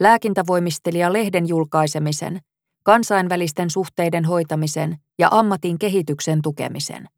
lääkintävoimistelijalehden 0.00 1.48
julkaisemisen, 1.48 2.40
kansainvälisten 2.82 3.70
suhteiden 3.70 4.24
hoitamisen 4.24 4.96
ja 5.18 5.28
ammatin 5.30 5.78
kehityksen 5.78 6.42
tukemisen. 6.42 7.08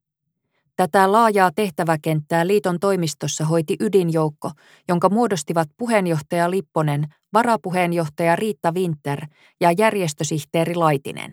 Tätä 0.81 1.13
laajaa 1.13 1.51
tehtäväkenttää 1.55 2.47
liiton 2.47 2.81
toimistossa 2.81 3.45
hoiti 3.45 3.77
ydinjoukko, 3.81 4.51
jonka 4.89 5.09
muodostivat 5.09 5.69
puheenjohtaja 5.77 6.51
Lipponen, 6.51 7.05
varapuheenjohtaja 7.33 8.37
Riitta 8.37 8.73
Winter 8.73 9.27
ja 9.61 9.73
järjestösihteeri 9.79 10.75
Laitinen. 10.75 11.33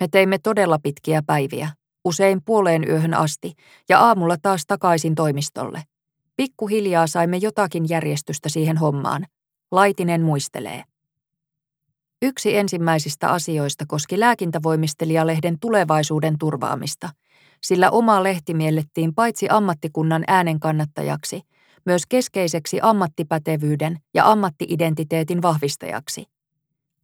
Me 0.00 0.08
teimme 0.08 0.38
todella 0.38 0.78
pitkiä 0.82 1.22
päiviä, 1.26 1.70
usein 2.04 2.40
puoleen 2.44 2.88
yöhön 2.88 3.14
asti, 3.14 3.52
ja 3.88 4.00
aamulla 4.00 4.36
taas 4.42 4.62
takaisin 4.66 5.14
toimistolle. 5.14 5.82
Pikkuhiljaa 6.36 7.06
saimme 7.06 7.36
jotakin 7.36 7.88
järjestystä 7.88 8.48
siihen 8.48 8.76
hommaan. 8.76 9.26
Laitinen 9.70 10.22
muistelee. 10.22 10.82
Yksi 12.22 12.56
ensimmäisistä 12.56 13.30
asioista 13.30 13.84
koski 13.88 14.20
lääkintävoimistelijalehden 14.20 15.58
tulevaisuuden 15.60 16.38
turvaamista, 16.38 17.08
sillä 17.66 17.90
oma 17.90 18.22
lehti 18.22 18.54
miellettiin 18.54 19.14
paitsi 19.14 19.46
ammattikunnan 19.50 20.24
äänen 20.26 20.60
kannattajaksi, 20.60 21.40
myös 21.86 22.02
keskeiseksi 22.08 22.78
ammattipätevyyden 22.82 23.98
ja 24.14 24.30
ammattiidentiteetin 24.30 25.42
vahvistajaksi. 25.42 26.24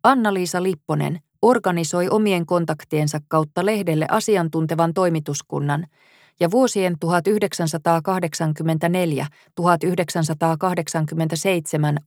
Anna-Liisa 0.02 0.62
Lipponen 0.62 1.20
organisoi 1.42 2.08
omien 2.08 2.46
kontaktiensa 2.46 3.18
kautta 3.28 3.66
lehdelle 3.66 4.06
asiantuntevan 4.10 4.94
toimituskunnan 4.94 5.86
ja 6.40 6.50
vuosien 6.50 6.96
1984-1987 7.04 7.06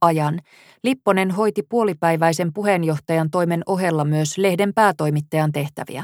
ajan 0.02 0.40
Lipponen 0.84 1.32
hoiti 1.32 1.64
puolipäiväisen 1.70 2.54
puheenjohtajan 2.54 3.30
toimen 3.30 3.62
ohella 3.66 4.06
myös 4.06 4.38
lehden 4.38 4.74
päätoimittajan 4.74 5.52
tehtäviä. 5.52 6.04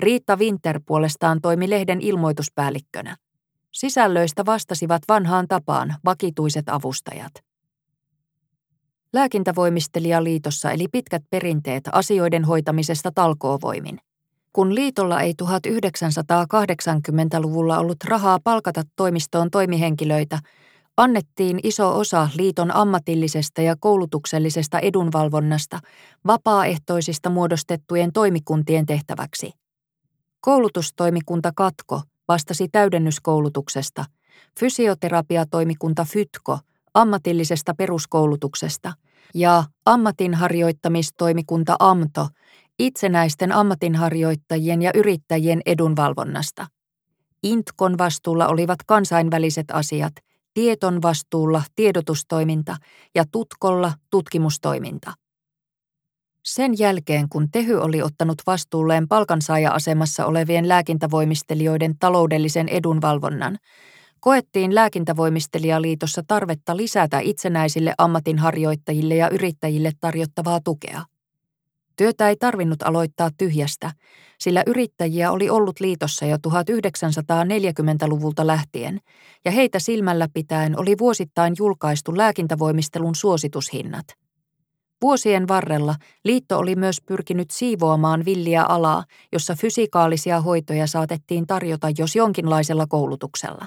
Riitta 0.00 0.36
Winter 0.36 0.80
puolestaan 0.86 1.40
toimi 1.40 1.70
lehden 1.70 2.00
ilmoituspäällikkönä. 2.00 3.16
Sisällöistä 3.72 4.46
vastasivat 4.46 5.02
vanhaan 5.08 5.48
tapaan 5.48 5.94
vakituiset 6.04 6.68
avustajat. 6.68 7.32
Lääkintävoimistelijaliitossa 9.12 10.70
eli 10.70 10.88
pitkät 10.92 11.22
perinteet 11.30 11.84
asioiden 11.92 12.44
hoitamisesta 12.44 13.10
talkoovoimin. 13.14 13.98
Kun 14.52 14.74
liitolla 14.74 15.20
ei 15.20 15.34
1980-luvulla 15.42 17.78
ollut 17.78 18.04
rahaa 18.04 18.38
palkata 18.44 18.82
toimistoon 18.96 19.50
toimihenkilöitä, 19.50 20.38
annettiin 20.96 21.60
iso 21.62 21.98
osa 21.98 22.28
liiton 22.36 22.74
ammatillisesta 22.74 23.62
ja 23.62 23.76
koulutuksellisesta 23.80 24.78
edunvalvonnasta 24.78 25.78
vapaaehtoisista 26.26 27.30
muodostettujen 27.30 28.12
toimikuntien 28.12 28.86
tehtäväksi. 28.86 29.65
Koulutustoimikunta 30.40 31.52
Katko 31.54 32.02
vastasi 32.28 32.68
täydennyskoulutuksesta, 32.68 34.04
fysioterapiatoimikunta 34.60 36.04
Fytko 36.04 36.58
ammatillisesta 36.94 37.74
peruskoulutuksesta 37.74 38.92
ja 39.34 39.64
ammatinharjoittamistoimikunta 39.84 41.76
AMTO 41.78 42.28
itsenäisten 42.78 43.52
ammatinharjoittajien 43.52 44.82
ja 44.82 44.90
yrittäjien 44.94 45.60
edunvalvonnasta. 45.66 46.66
Intkon 47.42 47.98
vastuulla 47.98 48.48
olivat 48.48 48.78
kansainväliset 48.86 49.66
asiat, 49.72 50.12
Tieton 50.54 51.02
vastuulla 51.02 51.62
tiedotustoiminta 51.76 52.76
ja 53.14 53.24
Tutkolla 53.32 53.92
tutkimustoiminta. 54.10 55.12
Sen 56.46 56.78
jälkeen, 56.78 57.28
kun 57.28 57.50
Tehy 57.50 57.74
oli 57.74 58.02
ottanut 58.02 58.42
vastuulleen 58.46 59.08
palkansaaja-asemassa 59.08 60.26
olevien 60.26 60.68
lääkintävoimistelijoiden 60.68 61.98
taloudellisen 61.98 62.68
edunvalvonnan, 62.68 63.58
koettiin 64.20 64.74
lääkintävoimistelijaliitossa 64.74 66.22
tarvetta 66.28 66.76
lisätä 66.76 67.20
itsenäisille 67.20 67.94
ammatinharjoittajille 67.98 69.16
ja 69.16 69.30
yrittäjille 69.30 69.92
tarjottavaa 70.00 70.60
tukea. 70.64 71.04
Työtä 71.96 72.28
ei 72.28 72.36
tarvinnut 72.36 72.82
aloittaa 72.82 73.30
tyhjästä, 73.38 73.92
sillä 74.40 74.62
yrittäjiä 74.66 75.32
oli 75.32 75.50
ollut 75.50 75.80
liitossa 75.80 76.26
jo 76.26 76.36
1940-luvulta 76.36 78.46
lähtien, 78.46 79.00
ja 79.44 79.50
heitä 79.50 79.78
silmällä 79.78 80.28
pitäen 80.34 80.80
oli 80.80 80.94
vuosittain 80.98 81.54
julkaistu 81.58 82.16
lääkintävoimistelun 82.16 83.14
suositushinnat. 83.14 84.25
Vuosien 85.02 85.48
varrella 85.48 85.94
liitto 86.24 86.58
oli 86.58 86.76
myös 86.76 87.02
pyrkinyt 87.06 87.50
siivoamaan 87.50 88.24
villiä 88.24 88.62
alaa, 88.62 89.04
jossa 89.32 89.54
fysikaalisia 89.54 90.40
hoitoja 90.40 90.86
saatettiin 90.86 91.46
tarjota 91.46 91.88
jos 91.98 92.16
jonkinlaisella 92.16 92.86
koulutuksella. 92.86 93.66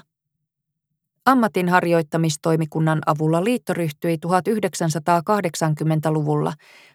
Ammatinharjoittamistoimikunnan 1.26 3.02
avulla 3.06 3.44
liitto 3.44 3.74
ryhtyi 3.74 4.16
1980-luvulla 4.16 6.52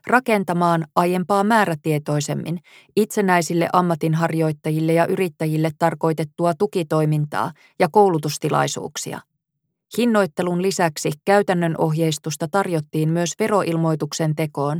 rakentamaan 0.08 0.86
aiempaa 0.96 1.44
määrätietoisemmin 1.44 2.60
itsenäisille 2.96 3.70
ammatinharjoittajille 3.74 4.94
ja 4.94 5.08
yrittäjille 5.08 5.72
tarkoitettua 5.80 6.54
tukitoimintaa 6.54 7.52
ja 7.80 7.88
koulutustilaisuuksia. 7.92 9.20
Hinnoittelun 9.98 10.62
lisäksi 10.62 11.12
käytännön 11.26 11.76
ohjeistusta 11.78 12.48
tarjottiin 12.52 13.10
myös 13.10 13.34
veroilmoituksen 13.40 14.36
tekoon, 14.36 14.80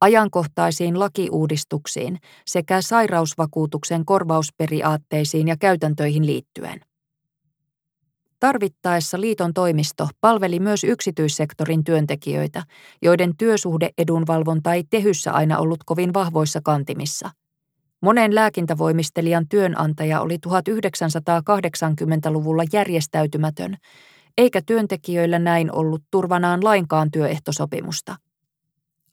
ajankohtaisiin 0.00 0.98
lakiuudistuksiin 0.98 2.18
sekä 2.46 2.82
sairausvakuutuksen 2.82 4.04
korvausperiaatteisiin 4.04 5.48
ja 5.48 5.56
käytäntöihin 5.56 6.26
liittyen. 6.26 6.80
Tarvittaessa 8.40 9.20
liiton 9.20 9.54
toimisto 9.54 10.08
palveli 10.20 10.60
myös 10.60 10.84
yksityissektorin 10.84 11.84
työntekijöitä, 11.84 12.62
joiden 13.02 13.36
työsuhdeedunvalvonta 13.38 14.74
ei 14.74 14.84
tehyssä 14.90 15.32
aina 15.32 15.58
ollut 15.58 15.84
kovin 15.86 16.14
vahvoissa 16.14 16.60
kantimissa. 16.64 17.30
Monen 18.02 18.34
lääkintävoimistelijan 18.34 19.48
työnantaja 19.48 20.20
oli 20.20 20.36
1980-luvulla 20.36 22.62
järjestäytymätön, 22.72 23.76
eikä 24.38 24.62
työntekijöillä 24.66 25.38
näin 25.38 25.72
ollut 25.72 26.02
turvanaan 26.10 26.64
lainkaan 26.64 27.10
työehtosopimusta. 27.10 28.16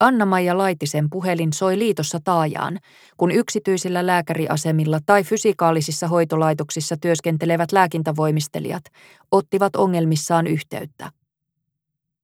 Anna-Maija 0.00 0.58
Laitisen 0.58 1.10
puhelin 1.10 1.52
soi 1.52 1.78
liitossa 1.78 2.18
taajaan, 2.24 2.78
kun 3.16 3.30
yksityisillä 3.30 4.06
lääkäriasemilla 4.06 4.98
tai 5.06 5.24
fysikaalisissa 5.24 6.08
hoitolaitoksissa 6.08 6.96
työskentelevät 6.96 7.72
lääkintävoimistelijat 7.72 8.84
ottivat 9.30 9.76
ongelmissaan 9.76 10.46
yhteyttä. 10.46 11.10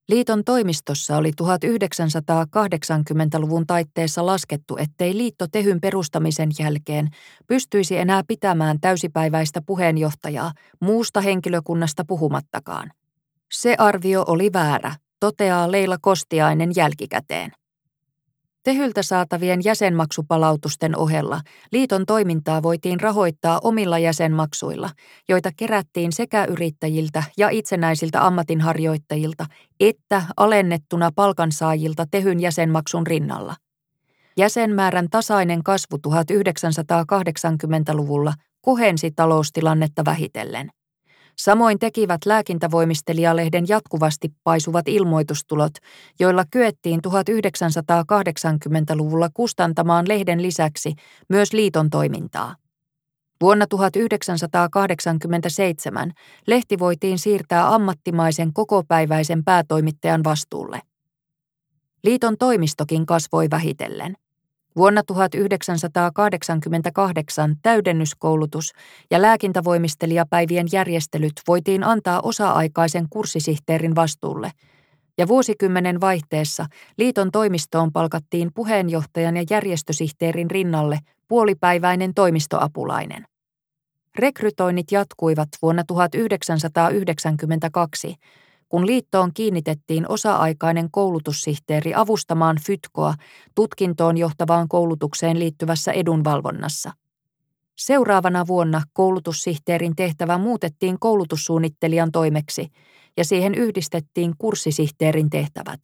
Liiton 0.08 0.44
toimistossa 0.44 1.16
oli 1.16 1.30
1980-luvun 1.42 3.66
taitteessa 3.66 4.26
laskettu, 4.26 4.76
ettei 4.76 5.16
liitto 5.16 5.46
Tehyn 5.52 5.80
perustamisen 5.80 6.48
jälkeen 6.58 7.08
pystyisi 7.46 7.98
enää 7.98 8.22
pitämään 8.28 8.80
täysipäiväistä 8.80 9.62
puheenjohtajaa 9.66 10.52
muusta 10.80 11.20
henkilökunnasta 11.20 12.04
puhumattakaan. 12.04 12.90
Se 13.52 13.74
arvio 13.78 14.24
oli 14.28 14.52
väärä, 14.52 14.94
toteaa 15.20 15.72
Leila 15.72 15.96
Kostiainen 16.00 16.70
jälkikäteen. 16.76 17.57
Tehyltä 18.62 19.02
saatavien 19.02 19.60
jäsenmaksupalautusten 19.64 20.96
ohella 20.96 21.40
liiton 21.72 22.06
toimintaa 22.06 22.62
voitiin 22.62 23.00
rahoittaa 23.00 23.60
omilla 23.62 23.98
jäsenmaksuilla, 23.98 24.90
joita 25.28 25.50
kerättiin 25.56 26.12
sekä 26.12 26.44
yrittäjiltä 26.44 27.22
ja 27.36 27.48
itsenäisiltä 27.48 28.26
ammatinharjoittajilta 28.26 29.46
että 29.80 30.22
alennettuna 30.36 31.10
palkansaajilta 31.16 32.06
Tehyn 32.10 32.40
jäsenmaksun 32.40 33.06
rinnalla. 33.06 33.56
Jäsenmäärän 34.36 35.08
tasainen 35.10 35.62
kasvu 35.62 35.98
1980-luvulla 36.08 38.34
kohensi 38.60 39.10
taloustilannetta 39.10 40.04
vähitellen. 40.04 40.70
Samoin 41.38 41.78
tekivät 41.78 42.20
lääkintävoimistelijalehden 42.26 43.64
jatkuvasti 43.68 44.32
paisuvat 44.44 44.88
ilmoitustulot, 44.88 45.72
joilla 46.20 46.44
kyettiin 46.50 47.00
1980-luvulla 47.06 49.28
kustantamaan 49.34 50.08
lehden 50.08 50.42
lisäksi 50.42 50.94
myös 51.28 51.52
liiton 51.52 51.90
toimintaa. 51.90 52.56
Vuonna 53.40 53.66
1987 53.66 56.12
lehti 56.46 56.78
voitiin 56.78 57.18
siirtää 57.18 57.74
ammattimaisen 57.74 58.52
kokopäiväisen 58.52 59.44
päätoimittajan 59.44 60.24
vastuulle. 60.24 60.80
Liiton 62.04 62.38
toimistokin 62.38 63.06
kasvoi 63.06 63.50
vähitellen– 63.50 64.16
Vuonna 64.78 65.02
1988 65.02 67.56
täydennyskoulutus 67.62 68.72
ja 69.10 69.22
lääkintävoimistelijapäivien 69.22 70.66
järjestelyt 70.72 71.32
voitiin 71.48 71.84
antaa 71.84 72.20
osa-aikaisen 72.20 73.06
kurssisihteerin 73.10 73.94
vastuulle, 73.94 74.50
ja 75.18 75.28
vuosikymmenen 75.28 76.00
vaihteessa 76.00 76.66
liiton 76.98 77.30
toimistoon 77.30 77.92
palkattiin 77.92 78.50
puheenjohtajan 78.54 79.36
ja 79.36 79.44
järjestösihteerin 79.50 80.50
rinnalle 80.50 80.98
puolipäiväinen 81.28 82.14
toimistoapulainen. 82.14 83.24
Rekrytoinnit 84.18 84.92
jatkuivat 84.92 85.48
vuonna 85.62 85.84
1992, 85.84 88.14
kun 88.68 88.86
liittoon 88.86 89.30
kiinnitettiin 89.34 90.08
osa-aikainen 90.08 90.90
koulutussihteeri 90.90 91.94
avustamaan 91.94 92.56
Fytkoa 92.66 93.14
tutkintoon 93.54 94.18
johtavaan 94.18 94.68
koulutukseen 94.68 95.38
liittyvässä 95.38 95.92
edunvalvonnassa. 95.92 96.92
Seuraavana 97.78 98.46
vuonna 98.46 98.82
koulutussihteerin 98.92 99.96
tehtävä 99.96 100.38
muutettiin 100.38 100.96
koulutussuunnittelijan 101.00 102.12
toimeksi 102.12 102.68
ja 103.16 103.24
siihen 103.24 103.54
yhdistettiin 103.54 104.34
kurssisihteerin 104.38 105.30
tehtävät. 105.30 105.80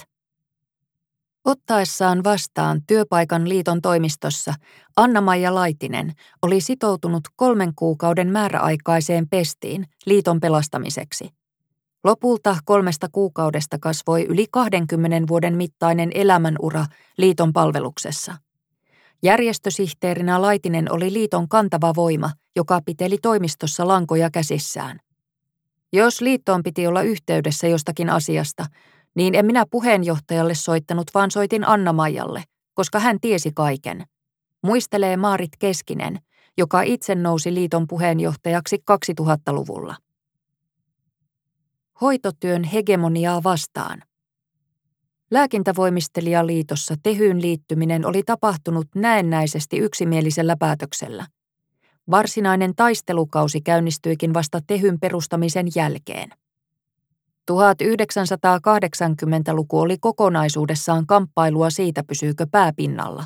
Ottaessaan 1.44 2.24
vastaan 2.24 2.80
työpaikan 2.86 3.48
liiton 3.48 3.82
toimistossa 3.82 4.54
Anna-Maija 4.96 5.54
Laitinen 5.54 6.12
oli 6.42 6.60
sitoutunut 6.60 7.22
kolmen 7.36 7.72
kuukauden 7.76 8.28
määräaikaiseen 8.28 9.28
pestiin 9.28 9.86
liiton 10.06 10.40
pelastamiseksi. 10.40 11.28
Lopulta 12.04 12.56
kolmesta 12.64 13.06
kuukaudesta 13.12 13.78
kasvoi 13.80 14.24
yli 14.24 14.46
20 14.50 15.28
vuoden 15.28 15.56
mittainen 15.56 16.10
elämänura 16.14 16.86
liiton 17.18 17.52
palveluksessa. 17.52 18.34
Järjestösihteerinä 19.22 20.42
Laitinen 20.42 20.92
oli 20.92 21.12
liiton 21.12 21.48
kantava 21.48 21.92
voima, 21.96 22.30
joka 22.56 22.80
piteli 22.86 23.18
toimistossa 23.22 23.88
lankoja 23.88 24.30
käsissään. 24.30 25.00
Jos 25.92 26.20
liittoon 26.20 26.62
piti 26.62 26.86
olla 26.86 27.02
yhteydessä 27.02 27.66
jostakin 27.68 28.10
asiasta, 28.10 28.66
niin 29.14 29.34
en 29.34 29.46
minä 29.46 29.64
puheenjohtajalle 29.70 30.54
soittanut, 30.54 31.10
vaan 31.14 31.30
soitin 31.30 31.68
Anna-Maijalle, 31.68 32.42
koska 32.74 32.98
hän 32.98 33.20
tiesi 33.20 33.50
kaiken. 33.54 34.04
Muistelee 34.62 35.16
Maarit 35.16 35.52
Keskinen, 35.58 36.18
joka 36.58 36.82
itse 36.82 37.14
nousi 37.14 37.54
liiton 37.54 37.86
puheenjohtajaksi 37.86 38.76
2000-luvulla. 39.20 39.96
Hoitotyön 42.00 42.64
hegemoniaa 42.64 43.42
vastaan. 43.42 44.02
Lääkintävoimistelijaliitossa 45.30 46.94
tehyyn 47.02 47.42
liittyminen 47.42 48.06
oli 48.06 48.22
tapahtunut 48.22 48.86
näennäisesti 48.94 49.78
yksimielisellä 49.78 50.56
päätöksellä. 50.58 51.26
Varsinainen 52.10 52.74
taistelukausi 52.76 53.60
käynnistyikin 53.60 54.34
vasta 54.34 54.60
tehyn 54.66 55.00
perustamisen 55.00 55.66
jälkeen. 55.76 56.30
1980-luku 57.52 59.80
oli 59.80 59.96
kokonaisuudessaan 60.00 61.06
kamppailua 61.06 61.70
siitä, 61.70 62.02
pysyykö 62.08 62.46
pääpinnalla. 62.50 63.24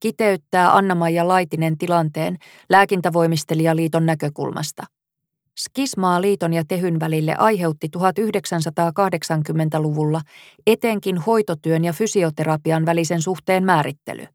Kiteyttää 0.00 0.76
Anna-Maija 0.76 1.28
Laitinen 1.28 1.78
tilanteen 1.78 2.36
lääkintävoimistelijaliiton 2.70 4.06
näkökulmasta. 4.06 4.84
Skismaa 5.58 6.20
liiton 6.20 6.52
ja 6.52 6.64
tehyn 6.68 7.00
välille 7.00 7.34
aiheutti 7.38 7.88
1980-luvulla 7.96 10.20
etenkin 10.66 11.18
hoitotyön 11.18 11.84
ja 11.84 11.92
fysioterapian 11.92 12.86
välisen 12.86 13.22
suhteen 13.22 13.64
määrittely. 13.64 14.26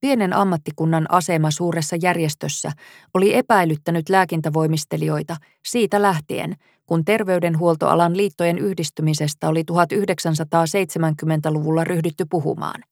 Pienen 0.00 0.32
ammattikunnan 0.32 1.06
asema 1.08 1.50
suuressa 1.50 1.96
järjestössä 2.02 2.72
oli 3.14 3.34
epäilyttänyt 3.34 4.08
lääkintävoimistelijoita 4.08 5.36
siitä 5.66 6.02
lähtien, 6.02 6.54
kun 6.86 7.04
terveydenhuoltoalan 7.04 8.16
liittojen 8.16 8.58
yhdistymisestä 8.58 9.48
oli 9.48 9.62
1970-luvulla 9.72 11.84
ryhdytty 11.84 12.24
puhumaan. 12.30 12.82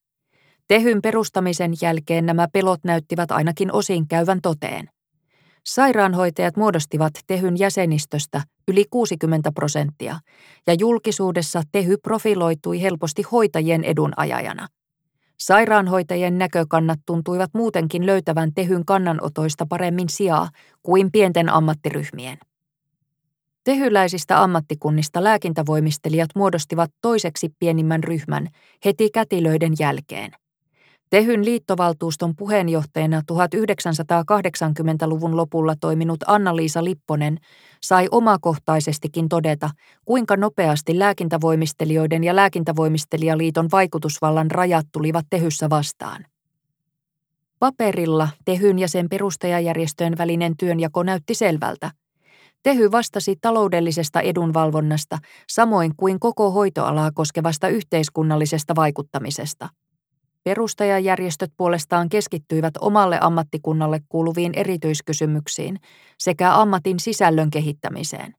Tehyn 0.68 1.02
perustamisen 1.02 1.72
jälkeen 1.82 2.26
nämä 2.26 2.48
pelot 2.52 2.80
näyttivät 2.84 3.30
ainakin 3.30 3.72
osin 3.72 4.08
käyvän 4.08 4.40
toteen. 4.42 4.91
Sairaanhoitajat 5.66 6.56
muodostivat 6.56 7.12
Tehyn 7.26 7.58
jäsenistöstä 7.58 8.42
yli 8.68 8.84
60 8.90 9.52
prosenttia, 9.52 10.18
ja 10.66 10.74
julkisuudessa 10.74 11.62
Tehy 11.72 11.96
profiloitui 11.96 12.82
helposti 12.82 13.22
hoitajien 13.22 13.84
edunajajana– 13.84 14.68
Sairaanhoitajien 15.42 16.38
näkökannat 16.38 16.98
tuntuivat 17.06 17.50
muutenkin 17.54 18.06
löytävän 18.06 18.54
tehyn 18.54 18.84
kannanotoista 18.84 19.66
paremmin 19.66 20.08
sijaa 20.08 20.48
kuin 20.82 21.12
pienten 21.12 21.48
ammattiryhmien. 21.48 22.38
Tehyläisistä 23.64 24.42
ammattikunnista 24.42 25.24
lääkintävoimistelijat 25.24 26.30
muodostivat 26.34 26.90
toiseksi 27.00 27.48
pienimmän 27.58 28.04
ryhmän 28.04 28.48
heti 28.84 29.10
kätilöiden 29.10 29.72
jälkeen. 29.78 30.32
Tehyn 31.12 31.44
liittovaltuuston 31.44 32.36
puheenjohtajana 32.36 33.22
1980-luvun 33.32 35.36
lopulla 35.36 35.74
toiminut 35.80 36.20
Anna-Liisa 36.26 36.84
Lipponen 36.84 37.38
sai 37.82 38.08
omakohtaisestikin 38.10 39.28
todeta, 39.28 39.70
kuinka 40.04 40.36
nopeasti 40.36 40.98
lääkintävoimistelijoiden 40.98 42.24
ja 42.24 42.36
lääkintävoimistelijaliiton 42.36 43.68
vaikutusvallan 43.72 44.50
rajat 44.50 44.86
tulivat 44.92 45.26
Tehyssä 45.30 45.70
vastaan. 45.70 46.26
Paperilla 47.58 48.28
Tehyn 48.44 48.78
ja 48.78 48.88
sen 48.88 49.08
perustajajärjestöjen 49.08 50.18
välinen 50.18 50.56
työnjako 50.56 51.02
näytti 51.02 51.34
selvältä. 51.34 51.90
Tehy 52.62 52.92
vastasi 52.92 53.36
taloudellisesta 53.40 54.20
edunvalvonnasta, 54.20 55.18
samoin 55.48 55.92
kuin 55.96 56.20
koko 56.20 56.50
hoitoalaa 56.50 57.10
koskevasta 57.14 57.68
yhteiskunnallisesta 57.68 58.76
vaikuttamisesta– 58.76 59.68
Perustajajärjestöt 60.44 61.52
puolestaan 61.56 62.08
keskittyivät 62.08 62.74
omalle 62.80 63.18
ammattikunnalle 63.20 64.00
kuuluviin 64.08 64.52
erityiskysymyksiin 64.56 65.80
sekä 66.18 66.54
ammatin 66.54 67.00
sisällön 67.00 67.50
kehittämiseen. 67.50 68.34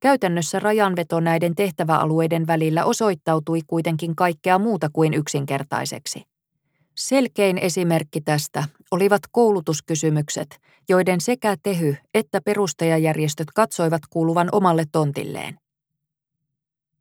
Käytännössä 0.00 0.58
rajanveto 0.58 1.20
näiden 1.20 1.54
tehtäväalueiden 1.54 2.46
välillä 2.46 2.84
osoittautui 2.84 3.60
kuitenkin 3.66 4.16
kaikkea 4.16 4.58
muuta 4.58 4.88
kuin 4.92 5.14
yksinkertaiseksi. 5.14 6.22
Selkein 6.94 7.58
esimerkki 7.58 8.20
tästä 8.20 8.64
olivat 8.90 9.22
koulutuskysymykset, 9.30 10.58
joiden 10.88 11.20
sekä 11.20 11.56
tehy 11.62 11.96
että 12.14 12.40
perustajajärjestöt 12.40 13.48
katsoivat 13.54 14.02
kuuluvan 14.10 14.48
omalle 14.52 14.84
tontilleen. 14.92 15.61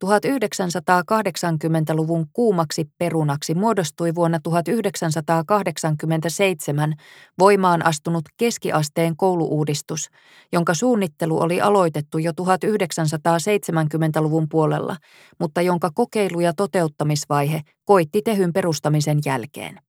1980-luvun 0.05 2.25
kuumaksi 2.33 2.85
perunaksi 2.97 3.55
muodostui 3.55 4.15
vuonna 4.15 4.39
1987 4.43 6.93
voimaan 7.39 7.85
astunut 7.85 8.23
keskiasteen 8.37 9.17
kouluuudistus, 9.17 10.09
jonka 10.51 10.73
suunnittelu 10.73 11.41
oli 11.41 11.61
aloitettu 11.61 12.17
jo 12.17 12.31
1970-luvun 12.31 14.49
puolella, 14.49 14.95
mutta 15.39 15.61
jonka 15.61 15.89
kokeilu- 15.93 16.39
ja 16.39 16.53
toteuttamisvaihe 16.53 17.61
koitti 17.85 18.21
tehyn 18.21 18.53
perustamisen 18.53 19.19
jälkeen. 19.25 19.79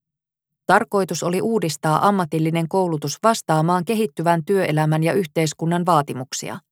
Tarkoitus 0.67 1.23
oli 1.23 1.41
uudistaa 1.41 2.09
ammatillinen 2.09 2.69
koulutus 2.69 3.19
vastaamaan 3.23 3.85
kehittyvän 3.85 4.45
työelämän 4.45 5.03
ja 5.03 5.13
yhteiskunnan 5.13 5.87
vaatimuksia– 5.87 6.59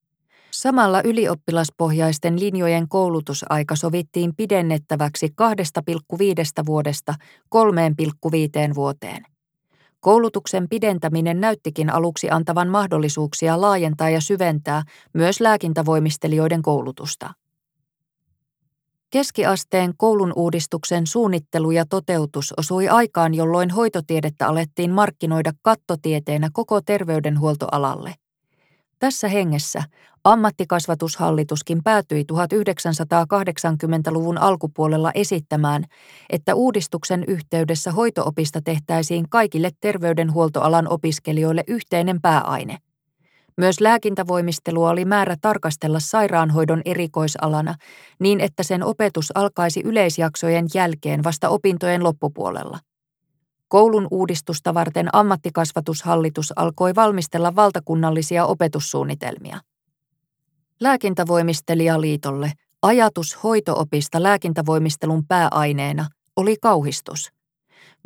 Samalla 0.51 1.03
ylioppilaspohjaisten 1.05 2.40
linjojen 2.40 2.88
koulutusaika 2.88 3.76
sovittiin 3.76 4.36
pidennettäväksi 4.36 5.28
2,5 5.28 6.16
vuodesta 6.66 7.14
3,5 7.55 8.74
vuoteen. 8.74 9.22
Koulutuksen 10.01 10.68
pidentäminen 10.68 11.40
näyttikin 11.40 11.90
aluksi 11.90 12.30
antavan 12.30 12.68
mahdollisuuksia 12.68 13.61
laajentaa 13.61 14.11
ja 14.11 14.20
syventää 14.20 14.82
myös 15.14 15.40
lääkintävoimistelijoiden 15.40 16.62
koulutusta. 16.62 17.30
Keskiasteen 19.11 19.94
koulun 19.96 20.32
uudistuksen 20.36 21.07
suunnittelu 21.07 21.70
ja 21.70 21.84
toteutus 21.86 22.55
osui 22.57 22.88
aikaan, 22.88 23.34
jolloin 23.34 23.70
hoitotiedettä 23.70 24.48
alettiin 24.48 24.90
markkinoida 24.90 25.53
kattotieteenä 25.62 26.48
koko 26.53 26.80
terveydenhuoltoalalle. 26.80 28.14
Tässä 28.98 29.28
hengessä 29.28 29.82
ammattikasvatushallituskin 30.25 31.81
päätyi 31.85 32.25
1980-luvun 32.33 34.39
alkupuolella 34.39 35.11
esittämään, 35.14 35.85
että 36.31 36.55
uudistuksen 36.55 37.25
yhteydessä 37.29 37.93
hoitoopista 37.93 38.61
tehtäisiin 38.64 39.29
kaikille 39.29 39.71
terveydenhuoltoalan 39.81 40.89
opiskelijoille 40.89 41.64
yhteinen 41.66 42.21
pääaine. 42.21 42.79
Myös 43.57 43.81
lääkintävoimistelua 43.81 44.91
oli 44.91 45.05
määrä 45.05 45.37
tarkastella 45.41 46.01
sairaanhoidon 46.01 46.83
erikoisalana 46.85 47.75
niin, 48.18 48.41
että 48.41 48.62
sen 48.62 48.83
opetus 48.83 49.33
alkaisi 49.35 49.81
yleisjaksojen 49.85 50.66
jälkeen 50.75 51.25
vasta 51.25 51.49
opintojen 51.49 52.05
loppupuolella. 52.05 52.79
Koulun 53.68 54.09
uudistusta 54.11 54.75
varten 54.75 55.09
ammattikasvatushallitus 55.12 56.53
alkoi 56.57 56.95
valmistella 56.95 57.57
valtakunnallisia 57.57 58.47
opetussuunnitelmia. 58.47 59.61
Lääkintävoimistelijaliitolle 60.81 62.53
ajatus 62.83 63.43
hoitoopista 63.43 64.22
lääkintävoimistelun 64.22 65.24
pääaineena 65.28 66.07
oli 66.37 66.57
kauhistus. 66.62 67.33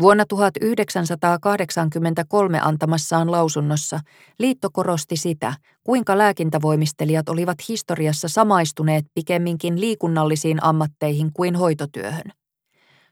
Vuonna 0.00 0.24
1983 0.28 2.60
antamassaan 2.60 3.30
lausunnossa 3.30 4.00
liitto 4.38 4.68
korosti 4.72 5.16
sitä, 5.16 5.54
kuinka 5.84 6.18
lääkintävoimistelijat 6.18 7.28
olivat 7.28 7.58
historiassa 7.68 8.28
samaistuneet 8.28 9.04
pikemminkin 9.14 9.80
liikunnallisiin 9.80 10.64
ammatteihin 10.64 11.32
kuin 11.32 11.56
hoitotyöhön. 11.56 12.32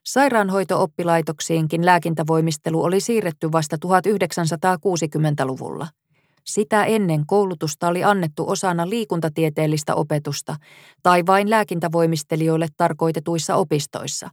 Sairaanhoito-oppilaitoksiinkin 0.05 1.87
lääkintävoimistelu 1.87 2.85
oli 2.85 3.01
siirretty 3.01 3.53
vasta 3.53 3.77
1960-luvulla. 3.87 5.87
Sitä 6.45 6.85
ennen 6.85 7.27
koulutusta 7.27 7.89
oli 7.89 8.05
annettu 8.05 8.51
osana 8.51 8.89
liikuntatieteellistä 8.89 9.95
opetusta 9.95 10.57
tai 11.03 11.27
vain 11.27 11.51
lääkintävoimistelijoille 11.51 12.69
tarkoitetuissa 12.77 13.57
opistoissa. 13.57 14.31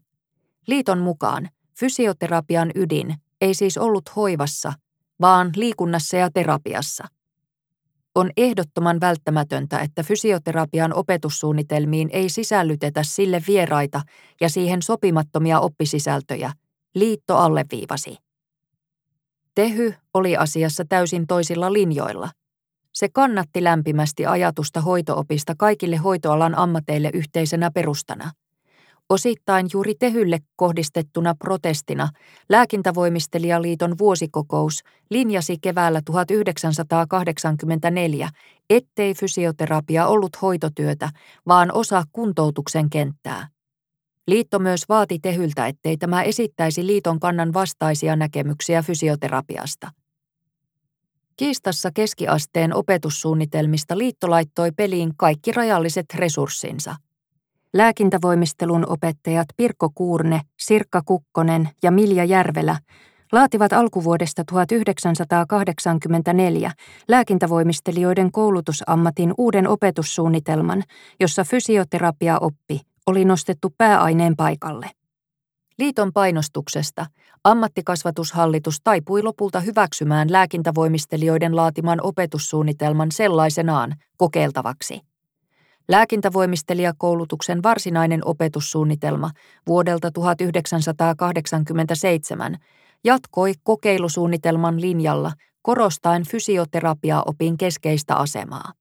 Liiton 0.68 1.00
mukaan 1.00 1.50
fysioterapian 1.80 2.72
ydin 2.76 3.16
ei 3.42 3.54
siis 3.54 3.78
ollut 3.78 4.16
hoivassa, 4.16 4.74
vaan 5.22 5.52
liikunnassa 5.56 6.18
ja 6.18 6.30
terapiassa. 6.34 7.08
On 8.16 8.32
ehdottoman 8.38 9.00
välttämätöntä, 9.00 9.80
että 9.80 10.04
fysioterapian 10.04 10.94
opetussuunnitelmiin 10.94 12.10
ei 12.12 12.30
sisällytetä 12.30 13.04
sille 13.04 13.44
vieraita 13.48 14.02
ja 14.42 14.50
siihen 14.50 14.82
sopimattomia 14.82 15.60
oppisisältöjä, 15.60 16.52
liitto 16.96 17.38
alleviivasi. 17.38 18.29
Tehy 19.60 19.94
oli 20.14 20.38
asiassa 20.38 20.84
täysin 20.90 21.28
toisilla 21.28 21.74
linjoilla. 21.74 22.30
Se 22.94 23.08
kannatti 23.14 23.64
lämpimästi 23.64 24.26
ajatusta 24.26 24.82
hoitoopista 24.82 25.54
kaikille 25.58 25.98
hoitoalan 25.98 26.58
ammateille 26.58 27.10
yhteisenä 27.14 27.72
perustana. 27.74 28.32
Osittain 29.10 29.68
juuri 29.74 29.94
Tehylle 30.00 30.40
kohdistettuna 30.56 31.36
protestina 31.36 32.10
Lääkintävoimistelijaliiton 32.50 33.98
vuosikokous 33.98 34.84
linjasi 35.10 35.58
keväällä 35.62 36.02
1984, 36.06 38.30
ettei 38.70 39.14
fysioterapia 39.14 40.08
ollut 40.08 40.42
hoitotyötä, 40.42 41.10
vaan 41.48 41.72
osa 41.74 42.04
kuntoutuksen 42.12 42.90
kenttää. 42.90 43.48
Liitto 44.30 44.60
myös 44.60 44.82
vaati 44.90 45.20
Tehyltä, 45.20 45.68
ettei 45.68 45.98
tämä 45.98 46.24
esittäisi 46.24 46.88
liiton 46.88 47.20
kannan 47.20 47.54
vastaisia 47.54 48.16
näkemyksiä 48.16 48.82
fysioterapiasta. 48.82 49.92
Kiistassa 51.38 51.92
keskiasteen 51.94 52.76
opetussuunnitelmista 52.76 53.98
liitto 53.98 54.30
laittoi 54.30 54.72
peliin 54.72 55.12
kaikki 55.18 55.52
rajalliset 55.52 56.06
resurssinsa. 56.16 56.96
Lääkintävoimistelun 57.74 58.86
opettajat 58.90 59.48
Pirkko 59.58 59.90
Kuurne, 59.96 60.42
Sirkka 60.60 61.02
Kukkonen 61.06 61.70
ja 61.84 61.92
Milja 61.92 62.26
Järvelä 62.26 62.78
laativat 63.32 63.74
alkuvuodesta 63.74 64.44
1984 64.46 66.72
lääkintävoimistelijoiden 67.08 68.32
koulutusammatin 68.32 69.34
uuden 69.38 69.68
opetussuunnitelman, 69.68 70.84
jossa 71.20 71.44
fysioterapia 71.44 72.40
oppi 72.40 72.89
oli 73.10 73.26
nostettu 73.26 73.74
pääaineen 73.78 74.36
paikalle. 74.36 74.90
Liiton 75.80 76.14
painostuksesta 76.14 77.06
ammattikasvatushallitus 77.44 78.78
taipui 78.84 79.24
lopulta 79.24 79.60
hyväksymään 79.60 80.32
lääkintävoimistelijoiden 80.32 81.56
laatiman 81.56 82.00
opetussuunnitelman 82.04 83.12
sellaisenaan 83.12 83.96
kokeiltavaksi. 84.18 85.02
Lääkintävoimistelijakoulutuksen 85.88 87.64
varsinainen 87.64 88.22
opetussuunnitelma 88.26 89.32
vuodelta 89.68 90.12
1987 90.12 92.58
jatkoi 93.04 93.54
kokeilusuunnitelman 93.64 94.82
linjalla 94.82 95.32
korostaen 95.62 96.24
fysioterapiaopin 96.24 97.58
keskeistä 97.58 98.16
asemaa. 98.16 98.79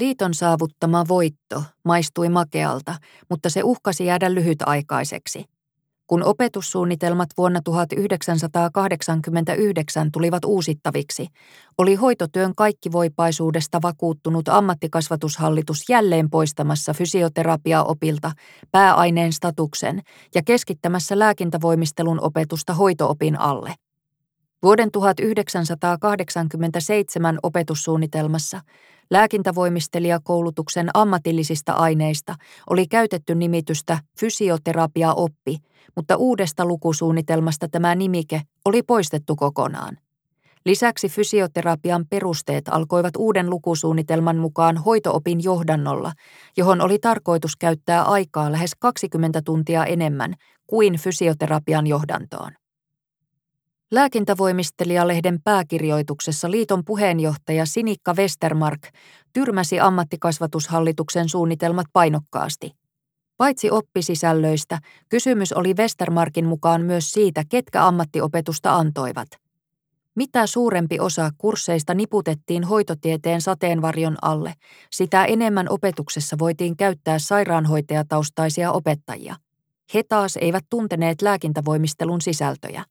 Liiton 0.00 0.34
saavuttama 0.34 1.04
voitto 1.08 1.62
maistui 1.84 2.28
makealta, 2.28 2.94
mutta 3.30 3.50
se 3.50 3.62
uhkasi 3.62 4.04
jäädä 4.04 4.34
lyhytaikaiseksi. 4.34 5.44
Kun 6.06 6.24
opetussuunnitelmat 6.24 7.28
vuonna 7.36 7.60
1989 7.64 10.12
tulivat 10.12 10.44
uusittaviksi, 10.44 11.26
oli 11.78 11.94
hoitotyön 11.94 12.54
kaikkivoipaisuudesta 12.56 13.78
vakuuttunut 13.82 14.48
ammattikasvatushallitus 14.48 15.84
jälleen 15.88 16.30
poistamassa 16.30 16.94
fysioterapiaopilta 16.94 18.32
pääaineen 18.72 19.32
statuksen 19.32 20.00
ja 20.34 20.42
keskittämässä 20.44 21.18
lääkintävoimistelun 21.18 22.20
opetusta 22.20 22.74
hoitoopin 22.74 23.40
alle. 23.40 23.74
Vuoden 24.62 24.90
1987 24.90 27.38
opetussuunnitelmassa 27.42 28.60
lääkintävoimistelijakoulutuksen 29.10 30.88
ammatillisista 30.94 31.72
aineista 31.72 32.34
oli 32.70 32.86
käytetty 32.86 33.34
nimitystä 33.34 33.98
fysioterapia-oppi, 34.18 35.56
mutta 35.96 36.16
uudesta 36.16 36.64
lukusuunnitelmasta 36.64 37.68
tämä 37.68 37.94
nimike 37.94 38.42
oli 38.64 38.82
poistettu 38.82 39.36
kokonaan. 39.36 39.98
Lisäksi 40.66 41.08
fysioterapian 41.08 42.04
perusteet 42.10 42.68
alkoivat 42.68 43.16
uuden 43.18 43.50
lukusuunnitelman 43.50 44.36
mukaan 44.36 44.76
hoitoopin 44.76 45.44
johdannolla, 45.44 46.12
johon 46.56 46.80
oli 46.80 46.98
tarkoitus 46.98 47.56
käyttää 47.56 48.02
aikaa 48.02 48.52
lähes 48.52 48.70
20 48.78 49.42
tuntia 49.44 49.84
enemmän 49.84 50.34
kuin 50.66 50.98
fysioterapian 50.98 51.86
johdantoon. 51.86 52.59
Lääkintävoimistelijalehden 53.90 55.38
pääkirjoituksessa 55.44 56.50
liiton 56.50 56.84
puheenjohtaja 56.84 57.66
Sinikka 57.66 58.14
Westermark 58.14 58.80
tyrmäsi 59.32 59.80
ammattikasvatushallituksen 59.80 61.28
suunnitelmat 61.28 61.86
painokkaasti. 61.92 62.70
Paitsi 63.36 63.70
oppisisällöistä, 63.70 64.78
kysymys 65.08 65.52
oli 65.52 65.74
Westermarkin 65.74 66.46
mukaan 66.46 66.82
myös 66.82 67.10
siitä, 67.10 67.44
ketkä 67.48 67.86
ammattiopetusta 67.86 68.76
antoivat. 68.76 69.28
Mitä 70.14 70.46
suurempi 70.46 71.00
osa 71.00 71.30
kursseista 71.38 71.94
niputettiin 71.94 72.64
hoitotieteen 72.64 73.40
sateenvarjon 73.40 74.16
alle, 74.22 74.54
sitä 74.90 75.24
enemmän 75.24 75.66
opetuksessa 75.68 76.36
voitiin 76.38 76.76
käyttää 76.76 77.18
sairaanhoitajataustaisia 77.18 78.72
opettajia. 78.72 79.36
He 79.94 80.02
taas 80.02 80.36
eivät 80.36 80.64
tunteneet 80.70 81.22
lääkintävoimistelun 81.22 82.20
sisältöjä. 82.20 82.84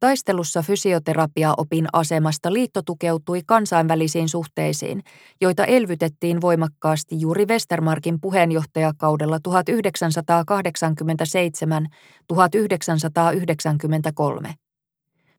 Taistelussa 0.00 0.62
fysioterapiaopin 0.62 1.86
asemasta 1.92 2.52
liitto 2.52 2.82
tukeutui 2.82 3.40
kansainvälisiin 3.46 4.28
suhteisiin, 4.28 5.02
joita 5.40 5.64
elvytettiin 5.64 6.40
voimakkaasti 6.40 7.20
juuri 7.20 7.46
Westermarkin 7.46 8.20
puheenjohtajakaudella 8.20 9.38
1987-1993. 9.48 9.52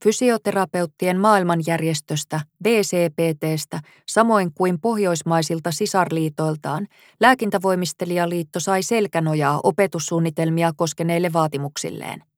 Fysioterapeuttien 0.04 1.20
maailmanjärjestöstä, 1.20 2.42
BCPTstä, 2.64 3.80
samoin 4.08 4.54
kuin 4.54 4.82
pohjoismaisilta 4.82 5.72
sisarliitoiltaan, 5.72 6.88
lääkintävoimistelijaliitto 7.20 8.60
sai 8.60 8.84
selkänojaa 8.84 9.60
opetussuunnitelmia 9.64 10.74
koskeneille 10.76 11.34
vaatimuksilleen. 11.34 12.31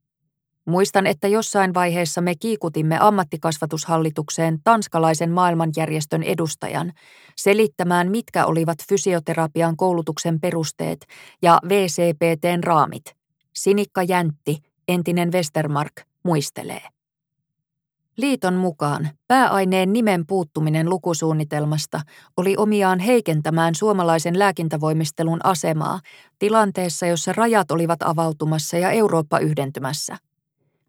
Muistan, 0.66 1.07
että 1.07 1.28
jossain 1.28 1.74
vaiheessa 1.74 2.22
me 2.22 2.36
kiikutimme 2.36 2.97
ammattikasvatushallitukseen 2.99 4.59
tanskalaisen 4.64 5.32
maailmanjärjestön 5.32 6.24
edustajan 6.24 6.93
selittämään, 7.36 8.11
mitkä 8.11 8.45
olivat 8.45 8.78
fysioterapian 8.89 9.78
koulutuksen 9.78 10.39
perusteet 10.39 11.05
ja 11.41 11.59
VCPTn 11.70 12.64
raamit. 12.64 13.03
Sinikka 13.53 14.03
Jäntti, 14.03 14.57
entinen 14.88 15.32
Westermark, 15.32 15.93
muistelee. 16.24 16.82
Liiton 18.18 18.53
mukaan 18.53 19.09
pääaineen 19.28 19.93
nimen 19.93 20.28
puuttuminen 20.28 20.89
lukusuunnitelmasta 20.89 22.01
oli 22.38 22.57
omiaan 22.57 22.99
heikentämään 22.99 23.76
suomalaisen 23.76 24.39
lääkintävoimistelun 24.39 25.39
asemaa 25.43 25.99
tilanteessa, 26.39 27.05
jossa 27.05 27.34
rajat 27.34 27.72
olivat 27.72 28.03
avautumassa 28.03 28.78
ja 28.78 28.91
Eurooppa 28.91 29.39
yhdentymässä. 29.39 30.18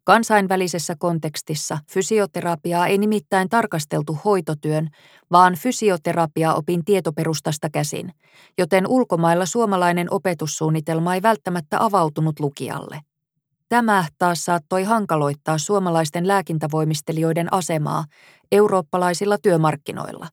Kansainvälisessä 0.04 0.94
kontekstissa 0.98 1.78
fysioterapiaa 1.90 2.86
ei 2.86 2.98
nimittäin 2.98 3.48
tarkasteltu 3.48 4.18
hoitotyön, 4.24 4.88
vaan 5.32 5.54
fysioterapia 5.54 6.54
opin 6.54 6.84
tietoperustasta 6.84 7.70
käsin, 7.70 8.12
joten 8.58 8.86
ulkomailla 8.86 9.46
suomalainen 9.46 10.12
opetussuunnitelma 10.12 11.14
ei 11.14 11.22
välttämättä 11.22 11.84
avautunut 11.84 12.40
lukijalle. 12.40 13.00
Tämä 13.68 14.04
taas 14.18 14.44
saattoi 14.44 14.84
hankaloittaa 14.84 15.58
suomalaisten 15.58 16.28
lääkintävoimistelijoiden 16.28 17.52
asemaa 17.52 18.04
eurooppalaisilla 18.52 19.38
työmarkkinoilla. 19.38 20.28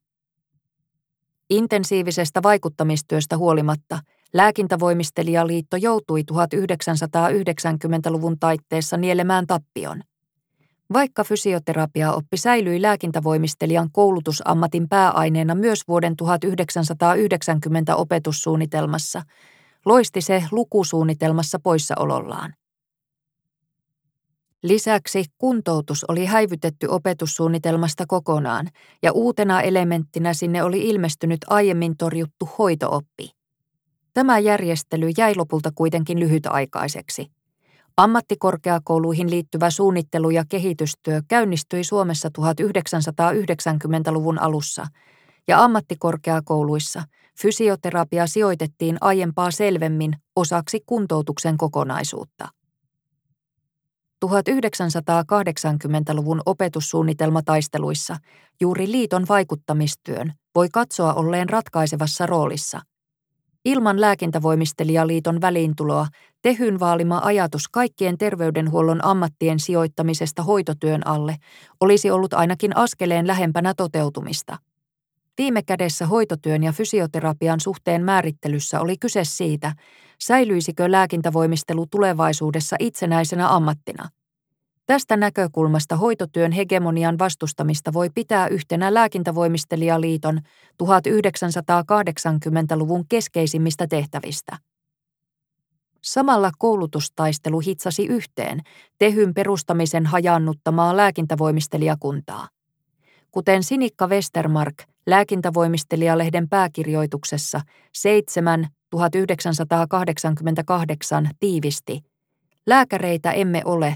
Intensiivisestä 1.50 2.44
vaikuttamistyöstä 2.44 3.38
huolimatta 3.38 4.00
Lääkintävoimistelijaliitto 4.34 5.78
joutui 5.78 6.24
1990-luvun 6.32 8.40
taitteessa 8.40 8.98
nielemään 8.98 9.48
tappion. 9.48 10.02
Vaikka 10.94 11.24
fysioterapiaoppi 11.24 12.38
säilyi 12.38 12.82
lääkintävoimistelijan 12.82 13.90
koulutusammatin 13.92 14.90
pääaineena 14.90 15.56
myös 15.56 15.82
vuoden 15.88 16.16
1990 16.16 17.96
opetussuunnitelmassa, 17.96 19.22
loisti 19.86 20.22
se 20.22 20.44
lukusuunnitelmassa 20.52 21.60
poissaolollaan. 21.64 22.54
Lisäksi 24.64 25.24
kuntoutus 25.38 26.06
oli 26.08 26.26
häivytetty 26.26 26.88
opetussuunnitelmasta 26.88 28.04
kokonaan, 28.08 28.68
ja 29.04 29.12
uutena 29.12 29.62
elementtinä 29.62 30.34
sinne 30.34 30.64
oli 30.64 30.90
ilmestynyt 30.90 31.40
aiemmin 31.48 31.98
torjuttu 31.98 32.50
hoitooppi. 32.58 33.41
Tämä 34.14 34.40
järjestely 34.40 35.10
jäi 35.18 35.36
lopulta 35.36 35.72
kuitenkin 35.76 36.20
lyhytaikaiseksi. 36.20 37.28
Ammattikorkeakouluihin 37.98 39.30
liittyvä 39.30 39.70
suunnittelu 39.70 40.30
ja 40.30 40.44
kehitystyö 40.50 41.22
käynnistyi 41.28 41.84
Suomessa 41.84 42.30
1990-luvun 42.40 44.40
alussa, 44.40 44.86
ja 45.48 45.64
ammattikorkeakouluissa 45.64 47.04
fysioterapia 47.42 48.28
sijoitettiin 48.28 48.98
aiempaa 49.02 49.52
selvemmin 49.52 50.14
osaksi 50.36 50.84
kuntoutuksen 50.86 51.58
kokonaisuutta. 51.58 52.48
1980-luvun 54.26 56.42
opetussuunnitelmataisteluissa 56.46 58.18
juuri 58.62 58.92
liiton 58.92 59.26
vaikuttamistyön 59.30 60.34
voi 60.56 60.70
katsoa 60.70 61.14
olleen 61.14 61.50
ratkaisevassa 61.50 62.26
roolissa. 62.26 62.82
Ilman 63.66 64.02
lääkintävoimistelijaliiton 64.02 65.42
väliintuloa 65.42 66.08
Tehyn 66.42 66.80
vaalima 66.80 67.22
ajatus 67.24 67.68
kaikkien 67.68 68.18
terveydenhuollon 68.18 69.06
ammattien 69.06 69.60
sijoittamisesta 69.60 70.44
hoitotyön 70.44 71.08
alle 71.08 71.36
olisi 71.80 72.12
ollut 72.12 72.34
ainakin 72.34 72.78
askeleen 72.78 73.28
lähempänä 73.28 73.74
toteutumista. 73.78 74.58
Viime 75.38 75.64
kädessä 75.64 76.06
hoitotyön 76.06 76.64
ja 76.64 76.72
fysioterapian 76.72 77.60
suhteen 77.60 78.04
määrittelyssä 78.04 78.82
oli 78.82 78.98
kyse 78.98 79.24
siitä, 79.24 79.74
säilyisikö 80.22 80.92
lääkintävoimistelu 80.92 81.86
tulevaisuudessa 81.88 82.76
itsenäisenä 82.80 83.50
ammattina. 83.50 84.10
Tästä 84.92 85.18
näkökulmasta 85.18 85.96
hoitotyön 85.96 86.52
hegemonian 86.52 87.20
vastustamista 87.20 87.94
voi 87.94 88.10
pitää 88.16 88.48
yhtenä 88.48 88.94
lääkintävoimistelijaliiton 88.94 90.40
1980-luvun 90.84 93.06
keskeisimmistä 93.10 93.88
tehtävistä. 93.88 94.58
Samalla 96.02 96.52
koulutustaistelu 96.58 97.60
hitsasi 97.60 98.06
yhteen 98.06 98.60
Tehyn 98.98 99.34
perustamisen 99.34 100.06
hajannuttamaa 100.06 100.98
lääkintävoimistelijakuntaa. 100.98 102.48
Kuten 103.32 103.64
Sinikka 103.64 104.08
Westermark 104.08 104.76
lääkintävoimistelijalehden 105.08 106.50
pääkirjoituksessa 106.50 107.62
7 107.94 108.68
1988 108.90 111.30
tiivisti, 111.40 112.00
lääkäreitä 112.68 113.32
emme 113.32 113.62
ole, 113.66 113.96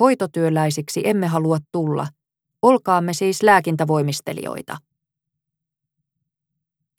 hoitotyöläisiksi 0.00 1.00
emme 1.04 1.26
halua 1.26 1.58
tulla, 1.72 2.06
olkaamme 2.62 3.12
siis 3.12 3.42
lääkintävoimistelijoita. 3.42 4.76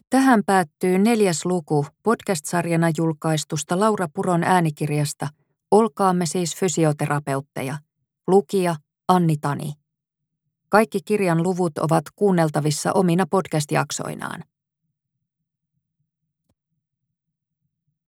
Tähän 0.09 0.41
päättyy 0.45 0.97
neljäs 0.97 1.45
luku 1.45 1.85
podcast-sarjana 2.03 2.87
julkaistusta 2.97 3.79
Laura 3.79 4.07
Puron 4.13 4.43
äänikirjasta 4.43 5.27
Olkaamme 5.71 6.25
siis 6.25 6.55
fysioterapeutteja. 6.55 7.77
Lukija 8.27 8.75
Anni 9.07 9.37
Tani. 9.37 9.73
Kaikki 10.69 10.99
kirjan 11.05 11.43
luvut 11.43 11.77
ovat 11.77 12.03
kuunneltavissa 12.15 12.93
omina 12.93 13.25
podcast-jaksoinaan. 13.29 14.43